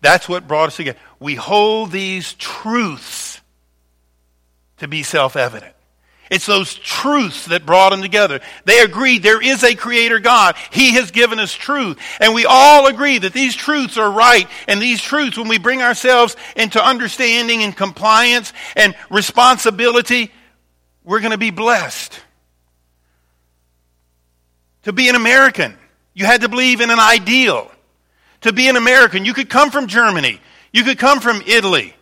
That's 0.00 0.28
what 0.28 0.48
brought 0.48 0.68
us 0.68 0.76
together. 0.76 0.98
We 1.18 1.36
hold 1.36 1.92
these 1.92 2.34
truths 2.34 3.40
to 4.78 4.88
be 4.88 5.02
self 5.02 5.36
evident. 5.36 5.74
It's 6.30 6.46
those 6.46 6.74
truths 6.74 7.46
that 7.46 7.66
brought 7.66 7.90
them 7.90 8.02
together. 8.02 8.40
They 8.64 8.78
agreed 8.78 9.24
there 9.24 9.42
is 9.42 9.64
a 9.64 9.74
creator 9.74 10.20
God. 10.20 10.54
He 10.70 10.92
has 10.92 11.10
given 11.10 11.40
us 11.40 11.52
truth. 11.52 11.98
And 12.20 12.34
we 12.34 12.46
all 12.46 12.86
agree 12.86 13.18
that 13.18 13.32
these 13.32 13.56
truths 13.56 13.98
are 13.98 14.10
right. 14.10 14.46
And 14.68 14.80
these 14.80 15.02
truths, 15.02 15.36
when 15.36 15.48
we 15.48 15.58
bring 15.58 15.82
ourselves 15.82 16.36
into 16.54 16.82
understanding 16.82 17.64
and 17.64 17.76
compliance 17.76 18.52
and 18.76 18.94
responsibility, 19.10 20.30
we're 21.02 21.18
going 21.18 21.32
to 21.32 21.38
be 21.38 21.50
blessed. 21.50 22.20
To 24.84 24.92
be 24.92 25.08
an 25.08 25.16
American, 25.16 25.76
you 26.14 26.26
had 26.26 26.42
to 26.42 26.48
believe 26.48 26.80
in 26.80 26.90
an 26.90 27.00
ideal. 27.00 27.70
To 28.42 28.52
be 28.52 28.68
an 28.68 28.76
American, 28.76 29.24
you 29.24 29.34
could 29.34 29.50
come 29.50 29.72
from 29.72 29.88
Germany. 29.88 30.40
You 30.72 30.84
could 30.84 30.98
come 30.98 31.18
from 31.18 31.42
Italy. 31.44 31.92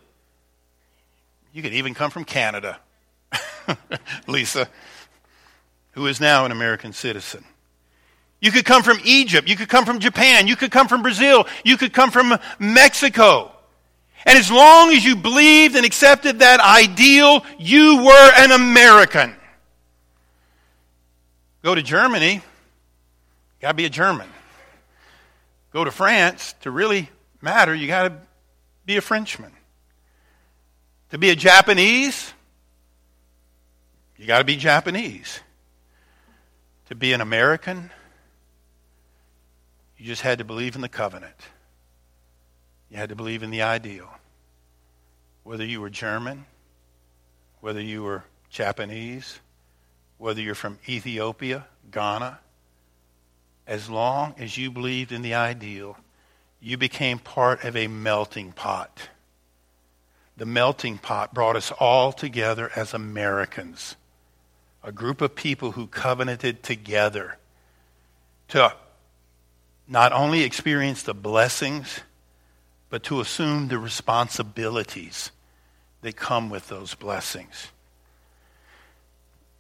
You 1.55 1.63
could 1.63 1.73
even 1.73 1.95
come 1.95 2.11
from 2.11 2.25
Canada. 2.25 2.79
Lisa, 4.27 4.69
who 5.93 6.07
is 6.07 6.21
now 6.21 6.45
an 6.45 6.53
American 6.53 6.93
citizen. 6.93 7.45
You 8.41 8.53
could 8.53 8.65
come 8.65 8.83
from 8.83 8.99
Egypt. 9.05 9.49
You 9.49 9.57
could 9.57 9.69
come 9.69 9.85
from 9.85 9.99
Japan. 9.99 10.47
You 10.47 10.57
could 10.57 10.71
come 10.71 10.89
from 10.89 11.03
Brazil. 11.03 11.47
You 11.65 11.77
could 11.77 11.93
come 11.93 12.11
from 12.11 12.39
Mexico. 12.59 13.53
And 14.25 14.39
as 14.39 14.51
long 14.51 14.91
as 14.91 15.05
you 15.05 15.17
believed 15.17 15.77
and 15.77 15.85
accepted 15.87 16.41
that 16.41 16.61
ideal, 16.61 17.45
you 17.59 18.05
were 18.05 18.33
an 18.37 18.53
American. 18.53 19.35
Go 21.63 21.75
to 21.75 21.83
Germany, 21.83 22.35
you 22.35 22.43
got 23.61 23.69
to 23.69 23.75
be 23.75 23.85
a 23.85 23.91
German. 23.91 24.29
Go 25.73 25.85
to 25.85 25.91
France, 25.91 26.55
to 26.63 26.71
really 26.71 27.11
matter, 27.41 27.75
you 27.75 27.87
got 27.87 28.09
to 28.09 28.13
be 28.87 28.97
a 28.97 29.01
Frenchman. 29.01 29.53
To 31.11 31.19
be 31.19 31.31
a 31.31 31.37
Japanese, 31.37 32.33
you 34.19 34.27
got 34.27 34.39
to 34.39 34.45
be 34.45 34.57
Japanese. 34.57 35.41
To 36.89 36.95
be 36.95 37.13
an 37.13 37.21
American, 37.21 37.91
you 39.97 40.07
just 40.07 40.23
had 40.23 40.39
to 40.39 40.45
believe 40.45 40.75
in 40.75 40.81
the 40.81 40.89
covenant. 40.89 41.37
You 42.91 42.97
had 42.97 43.11
to 43.11 43.17
believe 43.17 43.43
in 43.43 43.51
the 43.51 43.63
ideal. 43.63 44.09
Whether 45.45 45.65
you 45.65 45.81
were 45.81 45.91
German, 45.91 46.47
whether 47.61 47.81
you 47.81 48.03
were 48.03 48.25
Japanese, 48.51 49.39
whether 50.17 50.41
you're 50.41 50.55
from 50.55 50.79
Ethiopia, 50.89 51.67
Ghana, 51.91 52.41
as 53.67 53.89
long 53.89 54.35
as 54.39 54.57
you 54.57 54.71
believed 54.71 55.13
in 55.13 55.23
the 55.23 55.35
ideal, 55.35 55.97
you 56.61 56.77
became 56.77 57.19
part 57.19 57.65
of 57.65 57.77
a 57.77 57.87
melting 57.87 58.53
pot. 58.53 59.11
The 60.37 60.47
melting 60.47 60.99
pot 60.99 61.35
brought 61.35 61.55
us 61.55 61.71
all 61.79 62.13
together 62.13 62.71
as 62.75 62.95
Americans 62.95 63.97
a 64.89 64.93
group 64.93 65.21
of 65.21 65.35
people 65.35 65.73
who 65.73 65.87
covenanted 65.87 66.63
together 66.63 67.37
to 68.49 68.73
not 69.87 70.15
only 70.15 70.45
experience 70.45 71.03
the 71.03 71.13
blessings, 71.13 72.01
but 72.89 73.03
to 73.03 73.21
assume 73.21 73.69
the 73.69 73.79
responsibilities 73.79 75.31
that 76.01 76.17
come 76.17 76.49
with 76.49 76.69
those 76.69 76.95
blessings. 76.95 77.69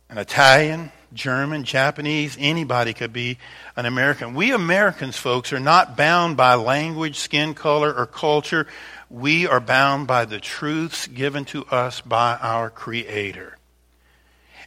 an 0.08 0.16
Italian, 0.16 0.90
German, 1.12 1.64
Japanese, 1.64 2.34
anybody 2.40 2.94
could 2.94 3.12
be 3.12 3.36
an 3.76 3.84
American. 3.84 4.32
We 4.32 4.52
Americans, 4.52 5.18
folks, 5.18 5.52
are 5.52 5.60
not 5.60 5.94
bound 5.94 6.38
by 6.38 6.54
language, 6.54 7.18
skin 7.18 7.52
color, 7.52 7.92
or 7.92 8.06
culture. 8.06 8.66
We 9.10 9.46
are 9.46 9.60
bound 9.60 10.06
by 10.06 10.24
the 10.24 10.40
truths 10.40 11.06
given 11.06 11.44
to 11.46 11.66
us 11.66 12.00
by 12.00 12.38
our 12.40 12.70
Creator. 12.70 13.58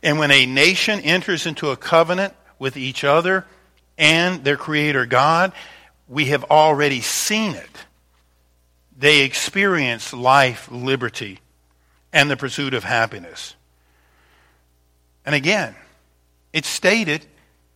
And 0.04 0.18
when 0.18 0.32
a 0.32 0.46
nation 0.46 1.00
enters 1.02 1.46
into 1.46 1.70
a 1.70 1.78
covenant 1.78 2.34
with 2.58 2.78
each 2.78 3.04
other 3.04 3.46
and 3.98 4.44
their 4.44 4.58
Creator 4.58 5.06
God, 5.06 5.54
we 6.08 6.26
have 6.26 6.44
already 6.46 7.02
seen 7.02 7.54
it. 7.54 7.70
They 8.98 9.22
experience 9.22 10.14
life, 10.14 10.70
liberty, 10.72 11.40
and 12.14 12.30
the 12.30 12.38
pursuit 12.38 12.74
of 12.74 12.84
happiness. 12.84 13.56
And 15.26 15.36
again, 15.36 15.76
it's 16.52 16.68
stated 16.68 17.26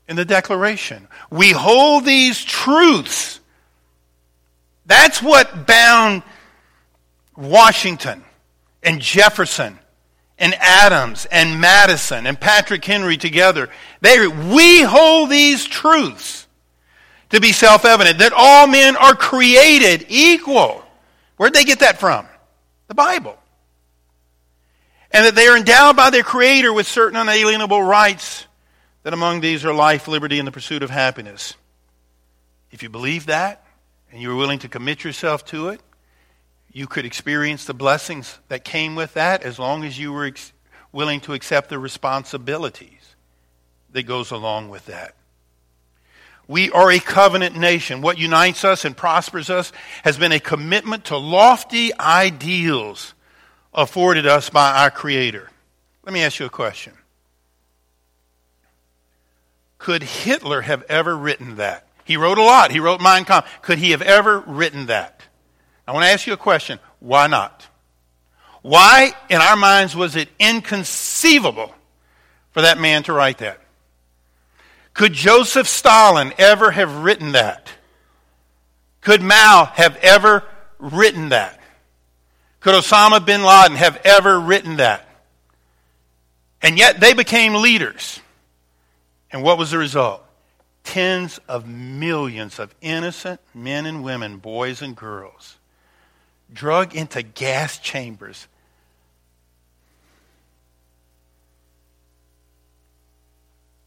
in 0.08 0.16
the 0.16 0.26
Declaration. 0.26 1.08
We 1.30 1.52
hold 1.52 2.06
these 2.06 2.44
truths. 2.44 3.40
That's 4.86 5.22
what 5.22 5.66
bound 5.66 6.24
Washington 7.36 8.24
and 8.84 9.02
Jefferson 9.02 9.80
and 10.38 10.54
Adams 10.60 11.26
and 11.32 11.62
Madison 11.62 12.28
and 12.28 12.40
Patrick 12.40 12.84
Henry 12.84 13.18
together. 13.18 13.70
They, 14.02 14.28
we 14.28 14.82
hold 14.82 15.30
these 15.30 15.66
truths 15.66 16.48
to 17.30 17.40
be 17.40 17.52
self 17.52 17.86
evident 17.86 18.20
that 18.20 18.34
all 18.36 18.68
men 18.68 18.96
are 18.96 19.16
created 19.16 20.06
equal. 20.10 20.84
Where'd 21.38 21.54
they 21.54 21.64
get 21.64 21.80
that 21.80 22.00
from? 22.00 22.28
The 22.88 22.96
Bible. 22.96 23.38
And 25.12 25.26
that 25.26 25.36
they 25.36 25.48
are 25.48 25.58
endowed 25.58 25.96
by 25.96 26.10
their 26.10 26.24
Creator 26.24 26.74
with 26.74 26.88
certain 26.88 27.18
unalienable 27.18 27.82
rights, 27.82 28.46
that 29.04 29.14
among 29.14 29.40
these 29.40 29.64
are 29.64 29.74
life, 29.74 30.08
liberty, 30.08 30.40
and 30.40 30.48
the 30.48 30.52
pursuit 30.52 30.84
of 30.84 30.90
happiness. 30.90 31.56
If 32.72 32.84
you 32.84 32.90
believe 32.90 33.28
that, 33.28 33.66
and 34.12 34.22
you 34.22 34.32
are 34.32 34.36
willing 34.36 34.60
to 34.60 34.68
commit 34.68 35.04
yourself 35.04 35.46
to 35.46 35.70
it, 35.70 35.82
you 36.76 36.88
could 36.88 37.06
experience 37.06 37.64
the 37.64 37.74
blessings 37.74 38.38
that 38.50 38.66
came 38.66 38.96
with 38.96 39.14
that 39.14 39.44
as 39.44 39.58
long 39.58 39.86
as 39.86 39.98
you 39.98 40.12
were 40.12 40.26
ex- 40.26 40.52
willing 40.92 41.22
to 41.22 41.32
accept 41.32 41.70
the 41.70 41.80
responsibilities 41.80 43.16
that 43.94 44.04
goes 44.04 44.30
along 44.30 44.68
with 44.68 44.86
that. 44.88 45.16
We 46.50 46.70
are 46.72 46.92
a 46.92 47.00
covenant 47.00 47.56
nation. 47.56 48.02
What 48.02 48.18
unites 48.18 48.66
us 48.66 48.84
and 48.84 48.96
prospers 48.96 49.50
us 49.50 49.72
has 50.04 50.18
been 50.18 50.34
a 50.34 50.40
commitment 50.42 51.06
to 51.06 51.18
lofty 51.18 51.98
ideals 51.98 53.14
afforded 53.74 54.28
us 54.28 54.50
by 54.50 54.82
our 54.82 54.92
Creator. 54.92 55.50
Let 56.04 56.12
me 56.12 56.24
ask 56.24 56.40
you 56.40 56.46
a 56.46 56.50
question. 56.50 56.92
Could 59.78 60.04
Hitler 60.04 60.60
have 60.60 60.84
ever 60.90 61.16
written 61.16 61.56
that? 61.56 61.88
He 62.04 62.18
wrote 62.18 62.38
a 62.38 62.44
lot. 62.44 62.72
He 62.72 62.82
wrote 62.82 63.00
Mein 63.00 63.24
Kampf. 63.24 63.62
Could 63.62 63.78
he 63.78 63.92
have 63.92 64.02
ever 64.02 64.42
written 64.42 64.88
that? 64.88 65.25
I 65.88 65.94
want 65.94 66.06
to 66.06 66.10
ask 66.10 66.26
you 66.26 66.34
a 66.34 66.38
question. 66.38 66.80
Why 67.00 67.28
not? 67.28 67.68
Why, 68.62 69.14
in 69.30 69.42
our 69.42 69.56
minds, 69.56 69.96
was 69.96 70.16
it 70.16 70.30
inconceivable 70.40 71.74
for 72.52 72.62
that 72.62 72.80
man 72.80 73.04
to 73.04 73.14
write 73.14 73.38
that? 73.40 73.62
Could 74.94 75.14
Joseph 75.14 75.68
Stalin 75.68 76.34
ever 76.38 76.72
have 76.72 77.04
written 77.04 77.34
that? 77.34 77.70
Could 79.02 79.22
Mao 79.22 79.66
have 79.74 79.98
ever 79.98 80.44
written 80.80 81.30
that? 81.30 81.60
Could 82.60 82.74
Osama 82.74 83.24
bin 83.24 83.44
Laden 83.44 83.78
have 83.78 84.02
ever 84.04 84.40
written 84.40 84.78
that? 84.78 85.08
And 86.62 86.80
yet 86.80 87.00
they 87.00 87.14
became 87.14 87.54
leaders. 87.54 88.20
And 89.32 89.44
what 89.44 89.60
was 89.60 89.70
the 89.70 89.78
result? 89.78 90.24
Tens 90.84 91.40
of 91.48 91.68
millions 91.68 92.58
of 92.58 92.74
innocent 92.82 93.40
men 93.54 93.86
and 93.86 94.04
women, 94.04 94.38
boys 94.38 94.82
and 94.82 94.96
girls, 94.96 95.55
drug 96.54 96.96
into 96.96 97.22
gas 97.22 97.78
chambers. 97.80 98.48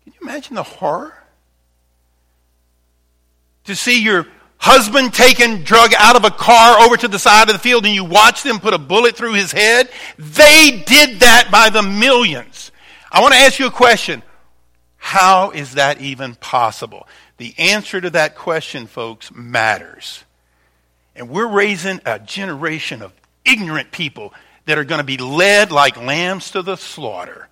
Can 0.04 0.12
you 0.14 0.28
imagine 0.28 0.54
the 0.54 0.62
horror? 0.62 1.14
To 3.64 3.76
see 3.76 4.02
your 4.02 4.26
husband 4.58 5.14
taken 5.14 5.62
drug 5.62 5.92
out 5.96 6.16
of 6.16 6.24
a 6.24 6.30
car 6.30 6.80
over 6.80 6.96
to 6.96 7.08
the 7.08 7.18
side 7.18 7.48
of 7.48 7.54
the 7.54 7.58
field 7.58 7.84
and 7.84 7.94
you 7.94 8.04
watch 8.04 8.42
them 8.42 8.58
put 8.58 8.74
a 8.74 8.78
bullet 8.78 9.16
through 9.16 9.34
his 9.34 9.52
head. 9.52 9.88
They 10.18 10.82
did 10.86 11.20
that 11.20 11.48
by 11.50 11.70
the 11.70 11.82
millions. 11.82 12.72
I 13.10 13.20
want 13.20 13.34
to 13.34 13.40
ask 13.40 13.58
you 13.58 13.66
a 13.66 13.70
question. 13.70 14.22
How 14.96 15.52
is 15.52 15.74
that 15.74 16.00
even 16.00 16.34
possible? 16.34 17.06
The 17.36 17.54
answer 17.56 18.00
to 18.00 18.10
that 18.10 18.34
question, 18.34 18.86
folks, 18.86 19.32
matters. 19.34 20.24
And 21.18 21.28
we're 21.28 21.48
raising 21.48 22.00
a 22.06 22.20
generation 22.20 23.02
of 23.02 23.12
ignorant 23.44 23.90
people 23.90 24.32
that 24.66 24.78
are 24.78 24.84
going 24.84 25.00
to 25.00 25.04
be 25.04 25.16
led 25.16 25.72
like 25.72 25.96
lambs 25.96 26.52
to 26.52 26.62
the 26.62 26.76
slaughter 26.76 27.48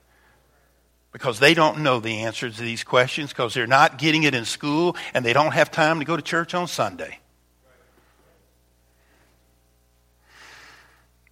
because 1.10 1.40
they 1.40 1.52
don't 1.52 1.80
know 1.80 1.98
the 1.98 2.20
answers 2.20 2.56
to 2.56 2.62
these 2.62 2.84
questions 2.84 3.30
because 3.30 3.54
they're 3.54 3.66
not 3.66 3.98
getting 3.98 4.22
it 4.22 4.34
in 4.34 4.44
school 4.44 4.96
and 5.14 5.24
they 5.24 5.32
don't 5.32 5.52
have 5.52 5.70
time 5.72 5.98
to 5.98 6.04
go 6.04 6.14
to 6.14 6.22
church 6.22 6.54
on 6.54 6.68
Sunday. 6.68 7.18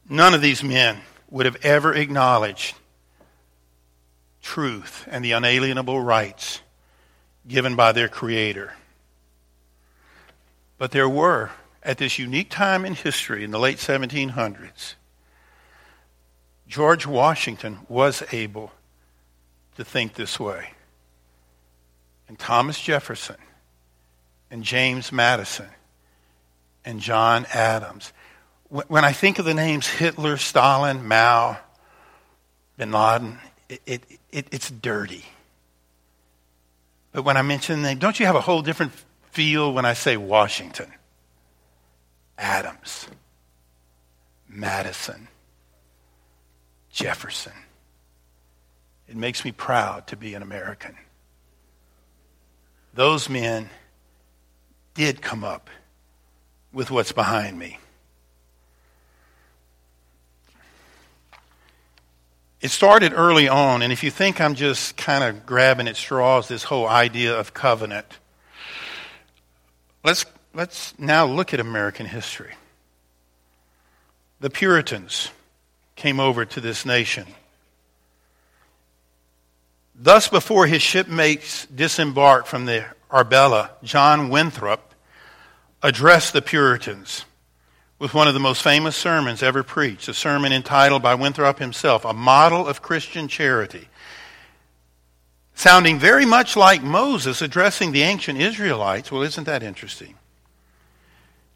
None 0.09 0.35
of 0.35 0.43
these 0.43 0.65
men 0.65 1.01
would 1.31 1.47
have 1.47 1.65
ever 1.65 1.95
acknowledged 1.95 2.75
truth 4.43 5.07
and 5.09 5.25
the 5.25 5.33
unalienable 5.33 6.01
rights 6.01 6.61
given 7.47 7.77
by 7.77 7.93
their 7.93 8.09
Creator. 8.09 8.73
But 10.79 10.91
there 10.91 11.09
were 11.09 11.51
at 11.85 11.99
this 11.99 12.19
unique 12.19 12.51
time 12.51 12.85
in 12.85 12.95
history 12.95 13.45
in 13.45 13.51
the 13.51 13.59
late 13.59 13.77
1700s, 13.79 14.95
George 16.67 17.07
Washington 17.07 17.79
was 17.89 18.23
able 18.33 18.73
to 19.77 19.85
think 19.85 20.15
this 20.15 20.41
way. 20.41 20.71
And 22.27 22.39
Thomas 22.39 22.81
Jefferson 22.81 23.37
and 24.51 24.65
James 24.65 25.13
Madison 25.13 25.69
and 26.85 27.01
John 27.01 27.47
Adams. 27.53 28.13
When 28.69 29.05
I 29.05 29.13
think 29.13 29.39
of 29.39 29.45
the 29.45 29.55
names 29.55 29.87
Hitler, 29.87 30.37
Stalin, 30.37 31.07
Mao, 31.07 31.59
bin 32.79 32.93
Laden, 32.93 33.39
it, 33.69 33.83
it, 33.87 34.03
it, 34.33 34.47
it's 34.51 34.71
dirty. 34.71 35.25
But 37.13 37.25
when 37.25 37.37
I 37.37 37.43
mention 37.43 37.83
them, 37.83 37.99
don't 37.99 38.19
you 38.19 38.27
have 38.27 38.37
a 38.37 38.41
whole 38.41 38.63
different 38.63 38.93
feel 39.31 39.73
when 39.73 39.85
I 39.85 39.93
say 39.93 40.17
Washington? 40.17 40.91
Adams, 42.39 43.09
Madison, 44.49 45.29
Jefferson. 46.91 47.53
It 49.09 49.17
makes 49.17 49.45
me 49.45 49.53
proud 49.53 50.07
to 50.09 50.17
be 50.17 50.35
an 50.35 50.43
American. 50.43 50.97
Those 52.95 53.29
men 53.29 53.69
did 54.95 55.21
come 55.21 55.45
up 55.45 55.69
with 56.73 56.91
what's 56.91 57.13
behind 57.13 57.59
me. 57.59 57.79
It 62.61 62.71
started 62.71 63.13
early 63.15 63.47
on, 63.47 63.83
and 63.83 63.93
if 63.93 64.03
you 64.03 64.11
think 64.11 64.41
I'm 64.41 64.55
just 64.55 64.97
kind 64.97 65.23
of 65.23 65.45
grabbing 65.45 65.87
at 65.87 65.97
straws, 65.97 66.49
this 66.49 66.63
whole 66.63 66.89
idea 66.89 67.39
of 67.39 67.53
covenant, 67.53 68.19
let's 70.03 70.25
let's 70.55 70.99
now 70.99 71.27
look 71.27 71.53
at 71.53 71.61
American 71.61 72.07
history. 72.07 72.55
The 74.41 74.51
Puritans 74.51 75.31
came 75.97 76.21
over 76.21 76.45
to 76.45 76.61
this 76.61 76.87
nation. 76.87 77.27
Thus, 79.95 80.29
before 80.29 80.67
his 80.67 80.83
shipmates 80.83 81.67
disembarked 81.67 82.49
from 82.49 82.67
the 82.67 82.85
Arbella, 83.11 83.71
John 83.83 84.29
Winthrop 84.29 84.93
addressed 85.83 86.33
the 86.33 86.43
Puritans 86.43 87.25
with 87.99 88.13
one 88.13 88.27
of 88.27 88.35
the 88.35 88.41
most 88.41 88.63
famous 88.63 88.97
sermons 88.97 89.43
ever 89.43 89.63
preached, 89.63 90.09
a 90.09 90.15
sermon 90.15 90.53
entitled 90.53 91.01
by 91.03 91.15
Winthrop 91.15 91.59
himself, 91.59 92.05
A 92.05 92.13
Model 92.13 92.67
of 92.67 92.83
Christian 92.83 93.29
Charity. 93.29 93.89
Sounding 95.55 96.01
very 96.01 96.27
much 96.27 96.57
like 96.57 96.83
Moses 96.83 97.41
addressing 97.41 97.93
the 97.93 98.03
ancient 98.03 98.41
Israelites. 98.41 99.13
Well, 99.13 99.23
isn't 99.23 99.45
that 99.45 99.63
interesting? 99.63 100.17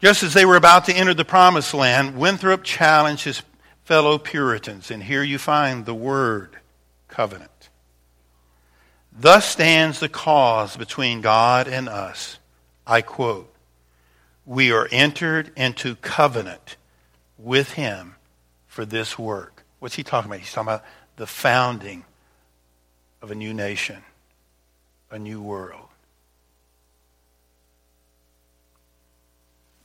Just 0.01 0.23
as 0.23 0.33
they 0.33 0.45
were 0.45 0.55
about 0.55 0.85
to 0.85 0.93
enter 0.93 1.13
the 1.13 1.25
promised 1.25 1.73
land, 1.73 2.17
Winthrop 2.17 2.63
challenged 2.63 3.25
his 3.25 3.41
fellow 3.83 4.17
Puritans, 4.17 4.91
and 4.91 5.03
here 5.03 5.23
you 5.23 5.37
find 5.37 5.85
the 5.85 5.93
word 5.93 6.57
covenant. 7.09 7.69
Thus 9.11 9.45
stands 9.45 9.99
the 9.99 10.07
cause 10.07 10.77
between 10.77 11.19
God 11.19 11.67
and 11.67 11.89
us. 11.89 12.37
I 12.87 13.01
quote, 13.01 13.53
We 14.45 14.71
are 14.71 14.87
entered 14.91 15.51
into 15.57 15.95
covenant 15.95 16.77
with 17.37 17.73
him 17.73 18.15
for 18.67 18.85
this 18.85 19.19
work. 19.19 19.65
What's 19.79 19.95
he 19.95 20.03
talking 20.03 20.29
about? 20.29 20.39
He's 20.39 20.53
talking 20.53 20.69
about 20.69 20.85
the 21.17 21.27
founding 21.27 22.05
of 23.21 23.31
a 23.31 23.35
new 23.35 23.53
nation, 23.53 24.01
a 25.11 25.19
new 25.19 25.41
world. 25.41 25.88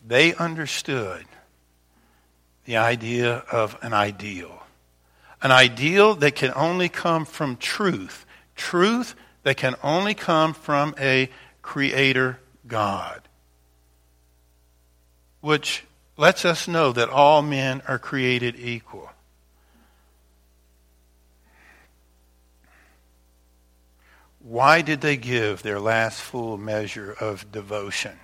They 0.06 0.34
understood 0.34 1.24
the 2.66 2.76
idea 2.76 3.36
of 3.50 3.78
an 3.82 3.94
ideal. 3.94 4.62
An 5.42 5.50
ideal 5.50 6.14
that 6.16 6.34
can 6.34 6.52
only 6.54 6.88
come 6.88 7.24
from 7.24 7.56
truth. 7.56 8.26
Truth 8.54 9.14
that 9.42 9.56
can 9.56 9.76
only 9.82 10.14
come 10.14 10.52
from 10.52 10.94
a 10.98 11.30
creator 11.62 12.38
God. 12.66 13.22
Which 15.40 15.84
lets 16.16 16.44
us 16.44 16.68
know 16.68 16.92
that 16.92 17.08
all 17.08 17.42
men 17.42 17.82
are 17.88 17.98
created 17.98 18.56
equal. 18.58 19.10
Why 24.40 24.82
did 24.82 25.00
they 25.00 25.16
give 25.16 25.62
their 25.62 25.80
last 25.80 26.20
full 26.20 26.58
measure 26.58 27.12
of 27.18 27.50
devotion? 27.50 28.18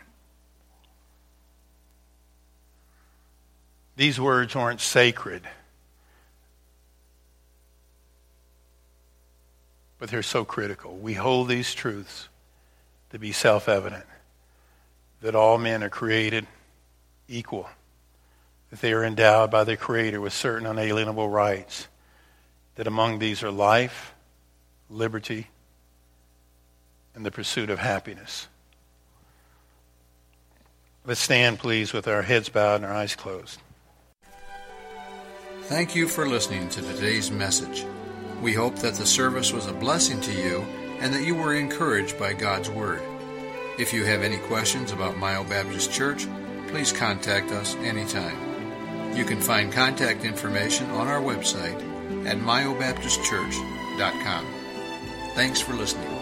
These 4.01 4.19
words 4.19 4.57
aren't 4.57 4.81
sacred, 4.81 5.43
but 9.99 10.09
they're 10.09 10.23
so 10.23 10.43
critical. 10.43 10.97
We 10.97 11.13
hold 11.13 11.49
these 11.49 11.75
truths 11.75 12.31
to 13.11 13.19
be 13.19 13.33
self 13.33 13.69
evident 13.69 14.07
that 15.21 15.35
all 15.35 15.59
men 15.59 15.83
are 15.83 15.91
created 15.91 16.47
equal, 17.29 17.69
that 18.71 18.81
they 18.81 18.95
are 18.95 19.05
endowed 19.05 19.51
by 19.51 19.65
their 19.65 19.77
Creator 19.77 20.23
with 20.23 20.33
certain 20.33 20.67
unalienable 20.67 21.29
rights, 21.29 21.87
that 22.77 22.87
among 22.87 23.19
these 23.19 23.43
are 23.43 23.51
life, 23.51 24.15
liberty, 24.89 25.49
and 27.15 27.27
the 27.27 27.31
pursuit 27.31 27.69
of 27.69 27.79
happiness. 27.79 28.49
Let's 31.05 31.21
stand, 31.21 31.59
please, 31.59 31.93
with 31.93 32.09
our 32.09 32.23
heads 32.23 32.49
bowed 32.49 32.77
and 32.77 32.87
our 32.87 32.95
eyes 32.95 33.15
closed. 33.15 33.61
Thank 35.71 35.95
you 35.95 36.09
for 36.09 36.27
listening 36.27 36.69
to 36.71 36.83
today's 36.83 37.31
message. 37.31 37.87
We 38.43 38.53
hope 38.53 38.75
that 38.81 38.95
the 38.95 39.07
service 39.07 39.53
was 39.53 39.69
a 39.69 39.73
blessing 39.73 40.21
to 40.23 40.33
you 40.33 40.63
and 40.99 41.15
that 41.15 41.23
you 41.23 41.37
were 41.37 41.55
encouraged 41.55 42.19
by 42.19 42.33
God's 42.33 42.69
Word. 42.69 43.01
If 43.79 43.93
you 43.93 44.05
have 44.05 44.23
any 44.23 44.39
questions 44.39 44.91
about 44.91 45.17
Mio 45.17 45.45
Baptist 45.45 45.93
Church, 45.93 46.27
please 46.67 46.91
contact 46.91 47.53
us 47.53 47.77
anytime. 47.77 48.37
You 49.17 49.25
can 49.25 49.41
find 49.41 49.73
contact 49.73 50.25
information 50.25 50.91
on 50.91 51.07
our 51.07 51.21
website 51.21 51.79
at 52.27 52.39
myobaptistchurch.com. 52.39 54.47
Thanks 55.37 55.61
for 55.61 55.75
listening. 55.75 56.20